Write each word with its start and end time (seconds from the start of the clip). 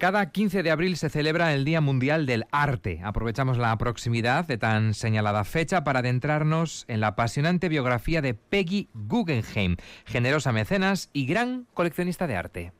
Cada 0.00 0.30
15 0.30 0.62
de 0.62 0.70
abril 0.70 0.96
se 0.96 1.10
celebra 1.10 1.52
el 1.52 1.66
Día 1.66 1.82
Mundial 1.82 2.24
del 2.24 2.46
Arte. 2.52 3.02
Aprovechamos 3.04 3.58
la 3.58 3.76
proximidad 3.76 4.46
de 4.46 4.56
tan 4.56 4.94
señalada 4.94 5.44
fecha 5.44 5.84
para 5.84 5.98
adentrarnos 5.98 6.86
en 6.88 7.00
la 7.00 7.08
apasionante 7.08 7.68
biografía 7.68 8.22
de 8.22 8.32
Peggy 8.32 8.88
Guggenheim, 8.94 9.76
generosa 10.06 10.52
mecenas 10.52 11.10
y 11.12 11.26
gran 11.26 11.66
coleccionista 11.74 12.26
de 12.26 12.36
arte. 12.36 12.72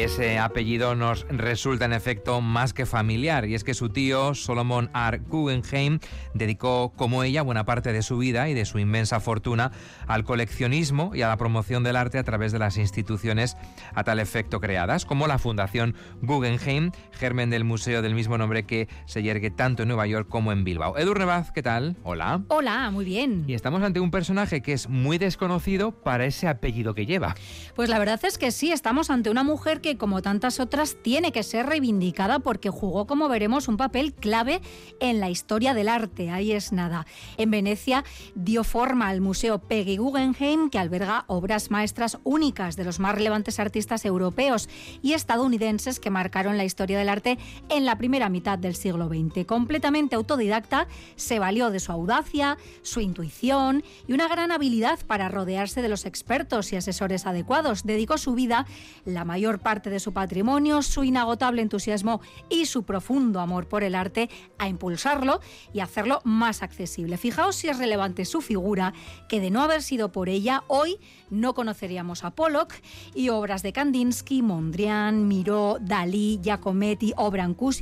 Y 0.00 0.04
ese 0.04 0.38
apellido 0.38 0.94
nos 0.94 1.26
resulta 1.28 1.84
en 1.84 1.92
efecto 1.92 2.40
más 2.40 2.72
que 2.72 2.86
familiar, 2.86 3.46
y 3.46 3.54
es 3.54 3.64
que 3.64 3.74
su 3.74 3.90
tío, 3.90 4.34
Solomon 4.34 4.90
R. 4.94 5.18
Guggenheim, 5.18 5.98
dedicó, 6.32 6.94
como 6.96 7.22
ella, 7.22 7.42
buena 7.42 7.66
parte 7.66 7.92
de 7.92 8.00
su 8.00 8.16
vida 8.16 8.48
y 8.48 8.54
de 8.54 8.64
su 8.64 8.78
inmensa 8.78 9.20
fortuna 9.20 9.72
al 10.06 10.24
coleccionismo 10.24 11.14
y 11.14 11.20
a 11.20 11.28
la 11.28 11.36
promoción 11.36 11.84
del 11.84 11.96
arte 11.96 12.16
a 12.16 12.24
través 12.24 12.50
de 12.50 12.58
las 12.58 12.78
instituciones 12.78 13.58
a 13.94 14.02
tal 14.02 14.20
efecto 14.20 14.58
creadas, 14.58 15.04
como 15.04 15.26
la 15.26 15.38
Fundación 15.38 15.94
Guggenheim, 16.22 16.92
germen 17.12 17.50
del 17.50 17.64
museo 17.64 18.00
del 18.00 18.14
mismo 18.14 18.38
nombre 18.38 18.64
que 18.64 18.88
se 19.04 19.22
yergue 19.22 19.50
tanto 19.50 19.82
en 19.82 19.88
Nueva 19.88 20.06
York 20.06 20.28
como 20.30 20.50
en 20.50 20.64
Bilbao. 20.64 20.96
Edurne 20.96 21.26
Vaz, 21.26 21.52
¿qué 21.52 21.62
tal? 21.62 21.98
Hola. 22.04 22.40
Hola, 22.48 22.90
muy 22.90 23.04
bien. 23.04 23.44
Y 23.46 23.52
estamos 23.52 23.82
ante 23.82 24.00
un 24.00 24.10
personaje 24.10 24.62
que 24.62 24.72
es 24.72 24.88
muy 24.88 25.18
desconocido 25.18 25.92
para 25.92 26.24
ese 26.24 26.48
apellido 26.48 26.94
que 26.94 27.04
lleva. 27.04 27.34
Pues 27.76 27.90
la 27.90 27.98
verdad 27.98 28.18
es 28.24 28.38
que 28.38 28.50
sí, 28.50 28.72
estamos 28.72 29.10
ante 29.10 29.28
una 29.28 29.42
mujer 29.42 29.82
que, 29.82 29.89
como 29.96 30.22
tantas 30.22 30.60
otras, 30.60 30.96
tiene 31.02 31.32
que 31.32 31.42
ser 31.42 31.66
reivindicada 31.66 32.38
porque 32.38 32.70
jugó, 32.70 33.06
como 33.06 33.28
veremos, 33.28 33.68
un 33.68 33.76
papel 33.76 34.12
clave 34.12 34.60
en 35.00 35.20
la 35.20 35.30
historia 35.30 35.74
del 35.74 35.88
arte. 35.88 36.30
Ahí 36.30 36.52
es 36.52 36.72
nada. 36.72 37.06
En 37.36 37.50
Venecia 37.50 38.04
dio 38.34 38.64
forma 38.64 39.08
al 39.08 39.20
Museo 39.20 39.58
Peggy 39.58 39.96
Guggenheim, 39.96 40.70
que 40.70 40.78
alberga 40.78 41.24
obras 41.26 41.70
maestras 41.70 42.18
únicas 42.24 42.76
de 42.76 42.84
los 42.84 43.00
más 43.00 43.14
relevantes 43.14 43.58
artistas 43.58 44.04
europeos 44.04 44.68
y 45.02 45.12
estadounidenses 45.12 46.00
que 46.00 46.10
marcaron 46.10 46.56
la 46.56 46.64
historia 46.64 46.98
del 46.98 47.08
arte 47.08 47.38
en 47.68 47.84
la 47.84 47.96
primera 47.96 48.28
mitad 48.28 48.58
del 48.58 48.74
siglo 48.74 49.08
XX. 49.08 49.46
Completamente 49.46 50.16
autodidacta, 50.16 50.86
se 51.16 51.38
valió 51.38 51.70
de 51.70 51.80
su 51.80 51.92
audacia, 51.92 52.58
su 52.82 53.00
intuición 53.00 53.82
y 54.06 54.12
una 54.12 54.28
gran 54.28 54.52
habilidad 54.52 54.98
para 55.06 55.28
rodearse 55.28 55.82
de 55.82 55.88
los 55.88 56.06
expertos 56.06 56.72
y 56.72 56.76
asesores 56.76 57.26
adecuados. 57.26 57.84
Dedicó 57.84 58.18
su 58.18 58.34
vida, 58.34 58.66
la 59.04 59.24
mayor 59.24 59.58
parte 59.58 59.79
de 59.88 60.00
su 60.00 60.12
patrimonio, 60.12 60.82
su 60.82 61.04
inagotable 61.04 61.62
entusiasmo 61.62 62.20
y 62.50 62.66
su 62.66 62.82
profundo 62.82 63.40
amor 63.40 63.68
por 63.68 63.82
el 63.82 63.94
arte 63.94 64.28
a 64.58 64.68
impulsarlo 64.68 65.40
y 65.72 65.80
hacerlo 65.80 66.20
más 66.24 66.62
accesible. 66.62 67.16
Fijaos 67.16 67.56
si 67.56 67.68
es 67.68 67.78
relevante 67.78 68.26
su 68.26 68.42
figura, 68.42 68.92
que 69.28 69.40
de 69.40 69.50
no 69.50 69.62
haber 69.62 69.82
sido 69.82 70.12
por 70.12 70.28
ella, 70.28 70.64
hoy 70.66 70.98
no 71.30 71.54
conoceríamos 71.54 72.24
a 72.24 72.32
Pollock 72.32 72.74
y 73.14 73.30
obras 73.30 73.62
de 73.62 73.72
Kandinsky, 73.72 74.42
Mondrian, 74.42 75.28
Miró, 75.28 75.78
Dalí, 75.80 76.40
Giacometti 76.42 77.14
o 77.16 77.30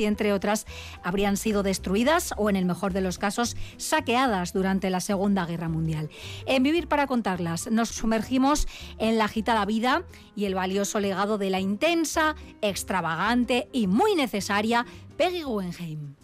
entre 0.01 0.33
otras, 0.33 0.67
habrían 1.03 1.37
sido 1.37 1.63
destruidas 1.63 2.35
o, 2.37 2.51
en 2.51 2.57
el 2.57 2.67
mejor 2.67 2.93
de 2.93 3.01
los 3.01 3.19
casos, 3.19 3.57
saqueadas 3.79 4.53
durante 4.53 4.91
la 4.91 5.01
Segunda 5.01 5.47
Guerra 5.47 5.69
Mundial. 5.69 6.11
En 6.47 6.63
Vivir 6.63 6.89
para 6.89 7.07
contarlas, 7.07 7.71
nos 7.71 7.89
sumergimos 7.89 8.69
en 8.99 9.17
la 9.17 9.25
agitada 9.25 9.65
vida 9.65 10.05
y 10.37 10.45
el 10.45 10.55
valioso 10.55 11.01
legado 11.01 11.39
de 11.39 11.51
la 11.51 11.61
intensa, 11.61 11.88
extravagante 12.61 13.69
y 13.73 13.87
muy 13.87 14.15
necesaria 14.15 14.85
Peggy 15.17 15.43
Guggenheim. 15.43 16.15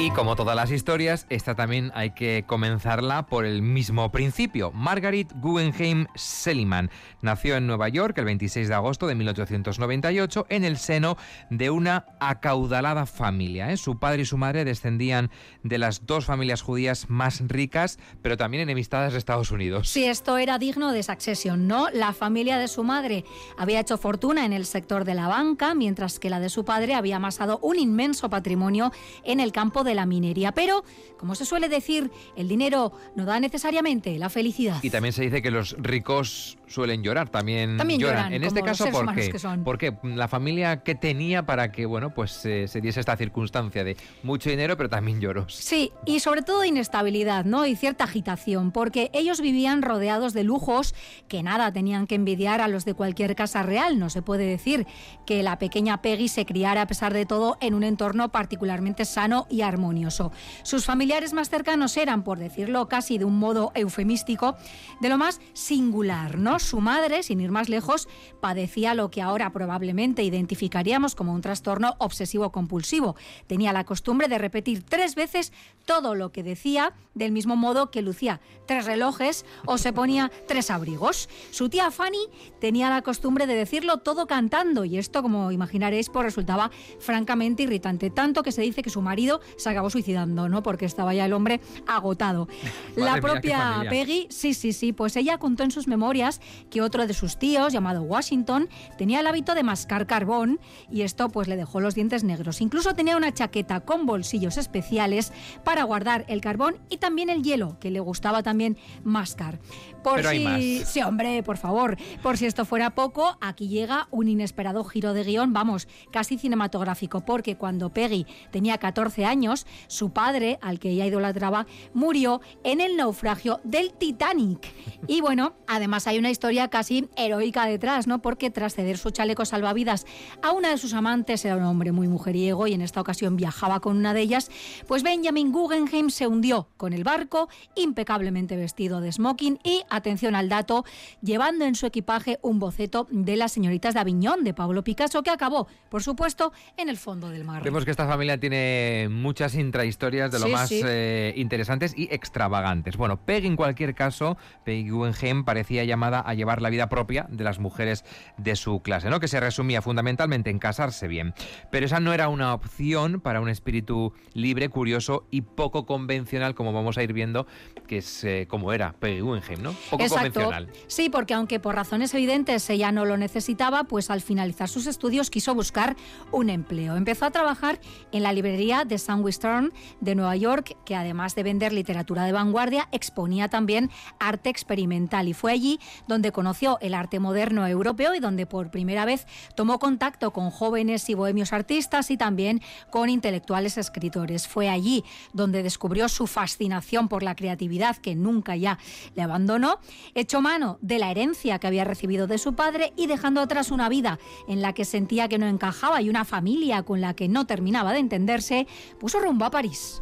Y 0.00 0.10
como 0.12 0.34
todas 0.34 0.56
las 0.56 0.70
historias, 0.70 1.26
esta 1.28 1.54
también 1.54 1.92
hay 1.94 2.12
que 2.12 2.44
comenzarla 2.46 3.26
por 3.26 3.44
el 3.44 3.60
mismo 3.60 4.10
principio. 4.10 4.72
Margaret 4.72 5.30
Guggenheim 5.34 6.06
Seliman 6.14 6.90
nació 7.20 7.56
en 7.56 7.66
Nueva 7.66 7.90
York 7.90 8.16
el 8.16 8.24
26 8.24 8.68
de 8.68 8.74
agosto 8.74 9.06
de 9.06 9.14
1898 9.14 10.46
en 10.48 10.64
el 10.64 10.78
seno 10.78 11.18
de 11.50 11.68
una 11.68 12.06
acaudalada 12.18 13.04
familia. 13.04 13.70
¿eh? 13.70 13.76
Su 13.76 13.98
padre 13.98 14.22
y 14.22 14.24
su 14.24 14.38
madre 14.38 14.64
descendían 14.64 15.30
de 15.64 15.76
las 15.76 16.06
dos 16.06 16.24
familias 16.24 16.62
judías 16.62 17.10
más 17.10 17.42
ricas, 17.46 17.98
pero 18.22 18.38
también 18.38 18.62
enemistadas 18.62 19.12
de 19.12 19.18
Estados 19.18 19.50
Unidos. 19.50 19.90
Sí, 19.90 20.04
esto 20.04 20.38
era 20.38 20.58
digno 20.58 20.92
de 20.92 21.02
Succession, 21.02 21.68
¿no? 21.68 21.90
La 21.90 22.14
familia 22.14 22.56
de 22.56 22.68
su 22.68 22.84
madre 22.84 23.26
había 23.58 23.80
hecho 23.80 23.98
fortuna 23.98 24.46
en 24.46 24.54
el 24.54 24.64
sector 24.64 25.04
de 25.04 25.12
la 25.12 25.28
banca, 25.28 25.74
mientras 25.74 26.18
que 26.18 26.30
la 26.30 26.40
de 26.40 26.48
su 26.48 26.64
padre 26.64 26.94
había 26.94 27.16
amasado 27.16 27.58
un 27.58 27.78
inmenso 27.78 28.30
patrimonio 28.30 28.92
en 29.24 29.40
el 29.40 29.52
campo 29.52 29.84
de 29.84 29.89
la 29.94 30.06
minería. 30.06 30.52
Pero, 30.52 30.84
como 31.18 31.34
se 31.34 31.44
suele 31.44 31.68
decir, 31.68 32.10
el 32.36 32.48
dinero 32.48 32.92
no 33.14 33.24
da 33.24 33.40
necesariamente 33.40 34.18
la 34.18 34.28
felicidad. 34.28 34.78
Y 34.82 34.90
también 34.90 35.12
se 35.12 35.22
dice 35.22 35.42
que 35.42 35.50
los 35.50 35.76
ricos 35.78 36.58
suelen 36.70 37.02
llorar, 37.02 37.28
también, 37.28 37.76
También 37.76 38.00
lloran, 38.00 38.32
En 38.32 38.44
este 38.44 38.62
caso, 38.62 38.86
¿por 38.90 39.12
qué? 39.14 39.32
Porque 39.64 39.96
la 40.02 40.28
familia 40.28 40.82
que 40.82 40.94
tenía 40.94 41.44
para 41.44 41.72
que, 41.72 41.84
bueno, 41.84 42.14
pues 42.14 42.46
eh, 42.46 42.68
se 42.68 42.80
diese 42.80 43.00
esta 43.00 43.16
circunstancia 43.16 43.82
de 43.82 43.96
mucho 44.22 44.48
dinero, 44.50 44.76
pero 44.76 44.88
también 44.88 45.20
lloros. 45.20 45.54
Sí, 45.54 45.90
y 46.06 46.20
sobre 46.20 46.42
todo 46.42 46.64
inestabilidad, 46.64 47.44
¿no? 47.44 47.66
Y 47.66 47.74
cierta 47.74 48.04
agitación, 48.04 48.70
porque 48.70 49.10
ellos 49.12 49.40
vivían 49.40 49.82
rodeados 49.82 50.32
de 50.32 50.44
lujos 50.44 50.94
que 51.26 51.42
nada 51.42 51.72
tenían 51.72 52.06
que 52.06 52.14
envidiar 52.14 52.60
a 52.60 52.68
los 52.68 52.84
de 52.84 52.94
cualquier 52.94 53.34
casa 53.34 53.64
real. 53.64 53.98
No 53.98 54.08
se 54.08 54.22
puede 54.22 54.46
decir 54.46 54.86
que 55.26 55.42
la 55.42 55.58
pequeña 55.58 56.02
Peggy 56.02 56.28
se 56.28 56.46
criara 56.46 56.82
a 56.82 56.86
pesar 56.86 57.12
de 57.12 57.26
todo 57.26 57.58
en 57.60 57.74
un 57.74 57.82
entorno 57.82 58.30
particularmente 58.30 59.04
sano 59.04 59.48
y 59.50 59.62
armonioso. 59.62 60.30
Sus 60.62 60.84
familiares 60.84 61.32
más 61.32 61.50
cercanos 61.50 61.96
eran, 61.96 62.22
por 62.22 62.38
decirlo 62.38 62.86
casi 62.88 63.18
de 63.18 63.24
un 63.24 63.38
modo 63.40 63.72
eufemístico, 63.74 64.56
de 65.00 65.08
lo 65.08 65.18
más 65.18 65.40
singular, 65.52 66.38
¿no? 66.38 66.59
Su 66.60 66.80
madre, 66.80 67.22
sin 67.22 67.40
ir 67.40 67.50
más 67.50 67.68
lejos, 67.68 68.08
padecía 68.40 68.94
lo 68.94 69.10
que 69.10 69.22
ahora 69.22 69.50
probablemente 69.52 70.22
identificaríamos 70.22 71.14
como 71.14 71.32
un 71.32 71.40
trastorno 71.40 71.96
obsesivo-compulsivo. 71.98 73.16
Tenía 73.46 73.72
la 73.72 73.84
costumbre 73.84 74.28
de 74.28 74.38
repetir 74.38 74.82
tres 74.82 75.14
veces 75.14 75.52
todo 75.84 76.14
lo 76.14 76.30
que 76.30 76.42
decía, 76.42 76.92
del 77.14 77.32
mismo 77.32 77.56
modo 77.56 77.90
que 77.90 78.02
lucía 78.02 78.40
tres 78.66 78.86
relojes 78.86 79.44
o 79.66 79.78
se 79.78 79.92
ponía 79.92 80.30
tres 80.46 80.70
abrigos. 80.70 81.28
Su 81.50 81.68
tía 81.68 81.90
Fanny 81.90 82.28
tenía 82.60 82.88
la 82.88 83.02
costumbre 83.02 83.48
de 83.48 83.54
decirlo 83.54 83.98
todo 83.98 84.26
cantando 84.26 84.84
y 84.84 84.98
esto, 84.98 85.22
como 85.22 85.50
imaginaréis, 85.50 86.08
pues 86.08 86.24
resultaba 86.24 86.70
francamente 87.00 87.64
irritante, 87.64 88.10
tanto 88.10 88.44
que 88.44 88.52
se 88.52 88.62
dice 88.62 88.82
que 88.82 88.90
su 88.90 89.02
marido 89.02 89.40
se 89.56 89.70
acabó 89.70 89.90
suicidando, 89.90 90.48
¿no? 90.48 90.62
Porque 90.62 90.84
estaba 90.84 91.14
ya 91.14 91.24
el 91.24 91.32
hombre 91.32 91.60
agotado. 91.86 92.46
La 92.96 93.20
propia. 93.20 93.82
Peggy, 93.88 94.28
sí, 94.30 94.54
sí, 94.54 94.72
sí, 94.72 94.92
pues 94.92 95.16
ella 95.16 95.38
contó 95.38 95.64
en 95.64 95.70
sus 95.70 95.88
memorias 95.88 96.40
que 96.70 96.82
otro 96.82 97.06
de 97.06 97.14
sus 97.14 97.38
tíos, 97.38 97.72
llamado 97.72 98.02
Washington, 98.02 98.68
tenía 98.98 99.20
el 99.20 99.26
hábito 99.26 99.54
de 99.54 99.62
mascar 99.62 100.06
carbón 100.06 100.60
y 100.90 101.02
esto 101.02 101.28
pues 101.28 101.48
le 101.48 101.56
dejó 101.56 101.80
los 101.80 101.94
dientes 101.94 102.24
negros. 102.24 102.60
Incluso 102.60 102.94
tenía 102.94 103.16
una 103.16 103.32
chaqueta 103.32 103.80
con 103.80 104.06
bolsillos 104.06 104.56
especiales 104.56 105.32
para 105.64 105.84
guardar 105.84 106.24
el 106.28 106.40
carbón 106.40 106.78
y 106.88 106.98
también 106.98 107.30
el 107.30 107.42
hielo, 107.42 107.78
que 107.80 107.90
le 107.90 108.00
gustaba 108.00 108.42
también 108.42 108.76
mascar. 109.04 109.58
Por 110.02 110.16
Pero 110.16 110.28
hay 110.30 110.38
si, 110.38 110.44
más. 110.44 110.88
sí, 110.92 111.02
hombre, 111.02 111.42
por 111.42 111.56
favor, 111.56 111.96
por 112.22 112.36
si 112.36 112.46
esto 112.46 112.64
fuera 112.64 112.94
poco, 112.94 113.36
aquí 113.40 113.68
llega 113.68 114.08
un 114.10 114.28
inesperado 114.28 114.84
giro 114.84 115.12
de 115.12 115.24
guion, 115.24 115.52
vamos, 115.52 115.88
casi 116.10 116.38
cinematográfico, 116.38 117.20
porque 117.20 117.56
cuando 117.56 117.90
Peggy 117.90 118.26
tenía 118.50 118.78
14 118.78 119.24
años, 119.24 119.66
su 119.86 120.10
padre, 120.10 120.58
al 120.62 120.78
que 120.78 120.90
ella 120.90 121.06
idolatraba, 121.06 121.66
murió 121.94 122.40
en 122.64 122.80
el 122.80 122.96
naufragio 122.96 123.60
del 123.64 123.92
Titanic. 123.92 124.72
Y 125.06 125.20
bueno, 125.20 125.54
además 125.66 126.06
hay 126.06 126.18
una 126.18 126.30
historia 126.30 126.39
casi 126.70 127.08
heroica 127.16 127.66
detrás, 127.66 128.06
¿no? 128.06 128.22
Porque 128.22 128.50
tras 128.50 128.74
ceder 128.74 128.98
su 128.98 129.10
chaleco 129.10 129.44
salvavidas 129.44 130.06
a 130.42 130.52
una 130.52 130.70
de 130.70 130.78
sus 130.78 130.94
amantes, 130.94 131.44
era 131.44 131.56
un 131.56 131.62
hombre 131.62 131.92
muy 131.92 132.08
mujeriego 132.08 132.66
y 132.66 132.74
en 132.74 132.80
esta 132.80 133.00
ocasión 133.00 133.36
viajaba 133.36 133.80
con 133.80 133.96
una 133.96 134.14
de 134.14 134.22
ellas, 134.22 134.50
pues 134.86 135.02
Benjamin 135.02 135.52
Guggenheim 135.52 136.10
se 136.10 136.26
hundió 136.26 136.68
con 136.76 136.92
el 136.92 137.04
barco, 137.04 137.48
impecablemente 137.76 138.56
vestido 138.56 139.00
de 139.00 139.12
smoking 139.12 139.58
y 139.62 139.82
atención 139.90 140.34
al 140.34 140.48
dato, 140.48 140.84
llevando 141.22 141.64
en 141.64 141.74
su 141.74 141.86
equipaje 141.86 142.38
un 142.42 142.58
boceto 142.58 143.06
de 143.10 143.36
las 143.36 143.52
señoritas 143.52 143.94
de 143.94 144.00
Aviñón 144.00 144.44
de 144.44 144.54
Pablo 144.54 144.82
Picasso 144.82 145.22
que 145.22 145.30
acabó, 145.30 145.68
por 145.88 146.02
supuesto, 146.02 146.52
en 146.76 146.88
el 146.88 146.96
fondo 146.96 147.28
del 147.28 147.44
mar. 147.44 147.62
Vemos 147.62 147.84
que 147.84 147.90
esta 147.90 148.06
familia 148.06 148.38
tiene 148.38 149.08
muchas 149.10 149.54
intrahistorias 149.54 150.32
de 150.32 150.38
lo 150.38 150.48
más 150.48 150.70
eh, 150.72 151.32
interesantes 151.36 151.96
y 151.96 152.08
extravagantes. 152.12 152.96
Bueno, 152.96 153.24
Peggy 153.24 153.46
en 153.46 153.56
cualquier 153.56 153.94
caso, 153.94 154.36
Peggy 154.64 154.90
Guggenheim 154.90 155.44
parecía 155.44 155.84
llamada 155.84 156.20
a 156.30 156.34
llevar 156.34 156.62
la 156.62 156.70
vida 156.70 156.88
propia 156.88 157.26
de 157.30 157.44
las 157.44 157.58
mujeres 157.58 158.04
de 158.36 158.56
su 158.56 158.80
clase, 158.80 159.10
¿no? 159.10 159.20
que 159.20 159.28
se 159.28 159.40
resumía 159.40 159.82
fundamentalmente 159.82 160.50
en 160.50 160.58
casarse 160.58 161.08
bien. 161.08 161.34
Pero 161.70 161.86
esa 161.86 162.00
no 162.00 162.12
era 162.12 162.28
una 162.28 162.54
opción 162.54 163.20
para 163.20 163.40
un 163.40 163.48
espíritu 163.48 164.12
libre, 164.34 164.68
curioso 164.68 165.26
y 165.30 165.42
poco 165.42 165.86
convencional, 165.86 166.54
como 166.54 166.72
vamos 166.72 166.98
a 166.98 167.02
ir 167.02 167.12
viendo, 167.12 167.46
que 167.86 167.98
es 167.98 168.24
eh, 168.24 168.46
como 168.48 168.72
era 168.72 168.92
Peggy 168.92 169.20
Guggenheim, 169.20 169.62
¿no? 169.62 169.72
Poco 169.90 170.06
convencional. 170.08 170.68
Sí, 170.86 171.08
porque 171.10 171.34
aunque 171.34 171.60
por 171.60 171.74
razones 171.74 172.14
evidentes 172.14 172.68
ella 172.70 172.92
no 172.92 173.04
lo 173.04 173.16
necesitaba, 173.16 173.84
pues 173.84 174.10
al 174.10 174.20
finalizar 174.20 174.68
sus 174.68 174.86
estudios 174.86 175.30
quiso 175.30 175.54
buscar 175.54 175.96
un 176.32 176.50
empleo. 176.50 176.96
Empezó 176.96 177.26
a 177.26 177.30
trabajar 177.30 177.80
en 178.12 178.22
la 178.22 178.32
librería 178.32 178.84
de 178.84 178.98
Sandwich 178.98 179.34
Stern 179.34 179.72
de 180.00 180.14
Nueva 180.14 180.36
York, 180.36 180.76
que 180.84 180.94
además 180.94 181.34
de 181.34 181.42
vender 181.42 181.72
literatura 181.72 182.24
de 182.24 182.32
vanguardia, 182.32 182.88
exponía 182.92 183.48
también 183.48 183.90
arte 184.18 184.50
experimental 184.50 185.28
y 185.28 185.34
fue 185.34 185.52
allí 185.52 185.80
donde 186.10 186.32
conoció 186.32 186.78
el 186.80 186.92
arte 186.92 187.20
moderno 187.20 187.66
europeo 187.66 188.14
y 188.14 188.20
donde 188.20 188.44
por 188.44 188.70
primera 188.70 189.04
vez 189.04 189.26
tomó 189.54 189.78
contacto 189.78 190.32
con 190.32 190.50
jóvenes 190.50 191.08
y 191.08 191.14
bohemios 191.14 191.52
artistas 191.52 192.10
y 192.10 192.16
también 192.16 192.60
con 192.90 193.08
intelectuales 193.08 193.78
escritores. 193.78 194.46
Fue 194.46 194.68
allí 194.68 195.04
donde 195.32 195.62
descubrió 195.62 196.08
su 196.08 196.26
fascinación 196.26 197.08
por 197.08 197.22
la 197.22 197.34
creatividad 197.34 197.96
que 197.96 198.14
nunca 198.14 198.56
ya 198.56 198.78
le 199.14 199.22
abandonó, 199.22 199.78
echó 200.14 200.40
mano 200.42 200.78
de 200.82 200.98
la 200.98 201.10
herencia 201.10 201.58
que 201.58 201.66
había 201.66 201.84
recibido 201.84 202.26
de 202.26 202.38
su 202.38 202.54
padre 202.54 202.92
y 202.96 203.06
dejando 203.06 203.40
atrás 203.40 203.70
una 203.70 203.88
vida 203.88 204.18
en 204.48 204.60
la 204.60 204.72
que 204.72 204.84
sentía 204.84 205.28
que 205.28 205.38
no 205.38 205.46
encajaba 205.46 206.02
y 206.02 206.10
una 206.10 206.24
familia 206.24 206.82
con 206.82 207.00
la 207.00 207.14
que 207.14 207.28
no 207.28 207.46
terminaba 207.46 207.92
de 207.92 208.00
entenderse, 208.00 208.66
puso 208.98 209.20
rumbo 209.20 209.44
a 209.44 209.50
París. 209.50 210.00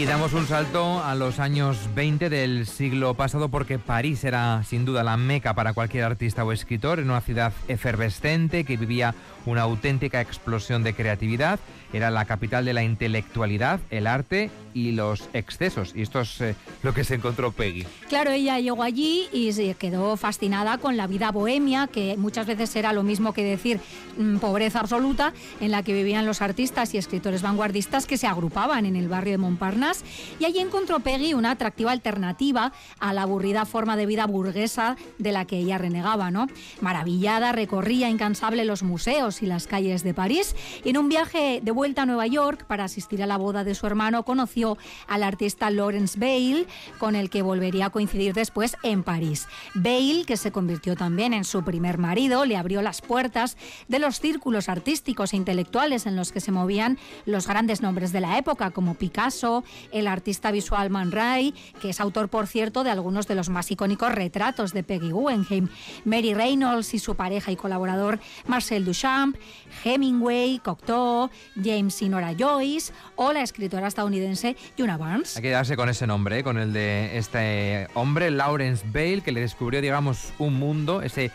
Y 0.00 0.06
damos 0.06 0.32
un 0.32 0.46
salto 0.46 1.04
a 1.04 1.14
los 1.14 1.38
años 1.40 1.76
20 1.94 2.30
del 2.30 2.66
siglo 2.66 3.12
pasado 3.12 3.50
porque 3.50 3.78
París 3.78 4.24
era 4.24 4.62
sin 4.64 4.86
duda 4.86 5.04
la 5.04 5.18
meca 5.18 5.52
para 5.52 5.74
cualquier 5.74 6.04
artista 6.04 6.42
o 6.42 6.52
escritor, 6.52 7.00
en 7.00 7.10
una 7.10 7.20
ciudad 7.20 7.52
efervescente 7.68 8.64
que 8.64 8.78
vivía 8.78 9.14
una 9.44 9.62
auténtica 9.62 10.20
explosión 10.20 10.82
de 10.82 10.94
creatividad, 10.94 11.60
era 11.92 12.10
la 12.10 12.24
capital 12.24 12.64
de 12.64 12.72
la 12.72 12.82
intelectualidad, 12.82 13.80
el 13.90 14.06
arte 14.06 14.50
y 14.74 14.92
los 14.92 15.28
excesos. 15.32 15.92
Y 15.94 16.02
esto 16.02 16.20
es 16.20 16.40
eh, 16.40 16.54
lo 16.82 16.94
que 16.94 17.04
se 17.04 17.16
encontró 17.16 17.50
Peggy. 17.50 17.84
Claro, 18.08 18.30
ella 18.30 18.60
llegó 18.60 18.82
allí 18.82 19.28
y 19.32 19.52
se 19.52 19.74
quedó 19.74 20.16
fascinada 20.16 20.78
con 20.78 20.96
la 20.96 21.08
vida 21.08 21.32
bohemia, 21.32 21.88
que 21.88 22.16
muchas 22.16 22.46
veces 22.46 22.74
era 22.76 22.92
lo 22.92 23.02
mismo 23.02 23.32
que 23.32 23.42
decir 23.42 23.80
mm, 24.16 24.36
pobreza 24.36 24.80
absoluta, 24.80 25.32
en 25.60 25.72
la 25.72 25.82
que 25.82 25.92
vivían 25.92 26.26
los 26.26 26.42
artistas 26.42 26.94
y 26.94 26.98
escritores 26.98 27.42
vanguardistas 27.42 28.06
que 28.06 28.18
se 28.18 28.28
agrupaban 28.28 28.86
en 28.86 28.94
el 28.94 29.08
barrio 29.08 29.32
de 29.32 29.38
Montparnasse. 29.38 29.89
Y 30.38 30.44
allí 30.44 30.58
encontró 30.58 31.00
Peggy 31.00 31.34
una 31.34 31.52
atractiva 31.52 31.92
alternativa 31.92 32.72
a 32.98 33.12
la 33.12 33.22
aburrida 33.22 33.64
forma 33.64 33.96
de 33.96 34.06
vida 34.06 34.26
burguesa 34.26 34.96
de 35.18 35.32
la 35.32 35.44
que 35.44 35.58
ella 35.58 35.78
renegaba. 35.78 36.30
¿no? 36.30 36.46
Maravillada, 36.80 37.52
recorría 37.52 38.08
incansable 38.08 38.64
los 38.64 38.82
museos 38.82 39.42
y 39.42 39.46
las 39.46 39.66
calles 39.66 40.02
de 40.02 40.14
París 40.14 40.54
y 40.84 40.90
en 40.90 40.98
un 40.98 41.08
viaje 41.08 41.60
de 41.62 41.70
vuelta 41.70 42.02
a 42.02 42.06
Nueva 42.06 42.26
York 42.26 42.64
para 42.66 42.84
asistir 42.84 43.22
a 43.22 43.26
la 43.26 43.36
boda 43.36 43.64
de 43.64 43.74
su 43.74 43.86
hermano 43.86 44.24
conoció 44.24 44.78
al 45.06 45.22
artista 45.22 45.70
Lawrence 45.70 46.18
Bale, 46.18 46.66
con 46.98 47.16
el 47.16 47.30
que 47.30 47.42
volvería 47.42 47.86
a 47.86 47.90
coincidir 47.90 48.34
después 48.34 48.76
en 48.82 49.02
París. 49.02 49.46
Bale, 49.74 50.24
que 50.26 50.36
se 50.36 50.52
convirtió 50.52 50.96
también 50.96 51.32
en 51.32 51.44
su 51.44 51.62
primer 51.64 51.98
marido, 51.98 52.44
le 52.44 52.56
abrió 52.56 52.82
las 52.82 53.00
puertas 53.00 53.56
de 53.88 53.98
los 53.98 54.20
círculos 54.20 54.68
artísticos 54.68 55.32
e 55.32 55.36
intelectuales 55.36 56.06
en 56.06 56.16
los 56.16 56.32
que 56.32 56.40
se 56.40 56.52
movían 56.52 56.98
los 57.26 57.46
grandes 57.46 57.82
nombres 57.82 58.12
de 58.12 58.20
la 58.20 58.38
época, 58.38 58.70
como 58.70 58.94
Picasso, 58.94 59.64
el 59.92 60.06
artista 60.06 60.50
visual 60.50 60.90
Man 60.90 61.12
Ray, 61.12 61.54
que 61.80 61.90
es 61.90 62.00
autor, 62.00 62.28
por 62.28 62.46
cierto, 62.46 62.84
de 62.84 62.90
algunos 62.90 63.26
de 63.26 63.34
los 63.34 63.48
más 63.48 63.70
icónicos 63.70 64.12
retratos 64.12 64.72
de 64.72 64.82
Peggy 64.82 65.10
Guggenheim, 65.10 65.68
Mary 66.04 66.34
Reynolds 66.34 66.94
y 66.94 66.98
su 66.98 67.14
pareja 67.14 67.52
y 67.52 67.56
colaborador 67.56 68.20
Marcel 68.46 68.84
Duchamp, 68.84 69.36
Hemingway, 69.84 70.58
Cocteau, 70.58 71.30
James 71.62 72.00
y 72.02 72.08
Nora 72.08 72.34
Joyce 72.38 72.92
o 73.16 73.32
la 73.32 73.42
escritora 73.42 73.88
estadounidense 73.88 74.56
Yuna 74.76 74.96
Barnes. 74.96 75.36
Hay 75.36 75.42
que 75.42 75.48
quedarse 75.48 75.76
con 75.76 75.88
ese 75.88 76.06
nombre, 76.06 76.38
¿eh? 76.38 76.44
con 76.44 76.58
el 76.58 76.72
de 76.72 77.18
este 77.18 77.88
hombre, 77.94 78.30
Lawrence 78.30 78.84
Bale, 78.86 79.20
que 79.20 79.32
le 79.32 79.40
descubrió, 79.40 79.80
digamos, 79.80 80.32
un 80.38 80.54
mundo, 80.54 81.02
ese 81.02 81.30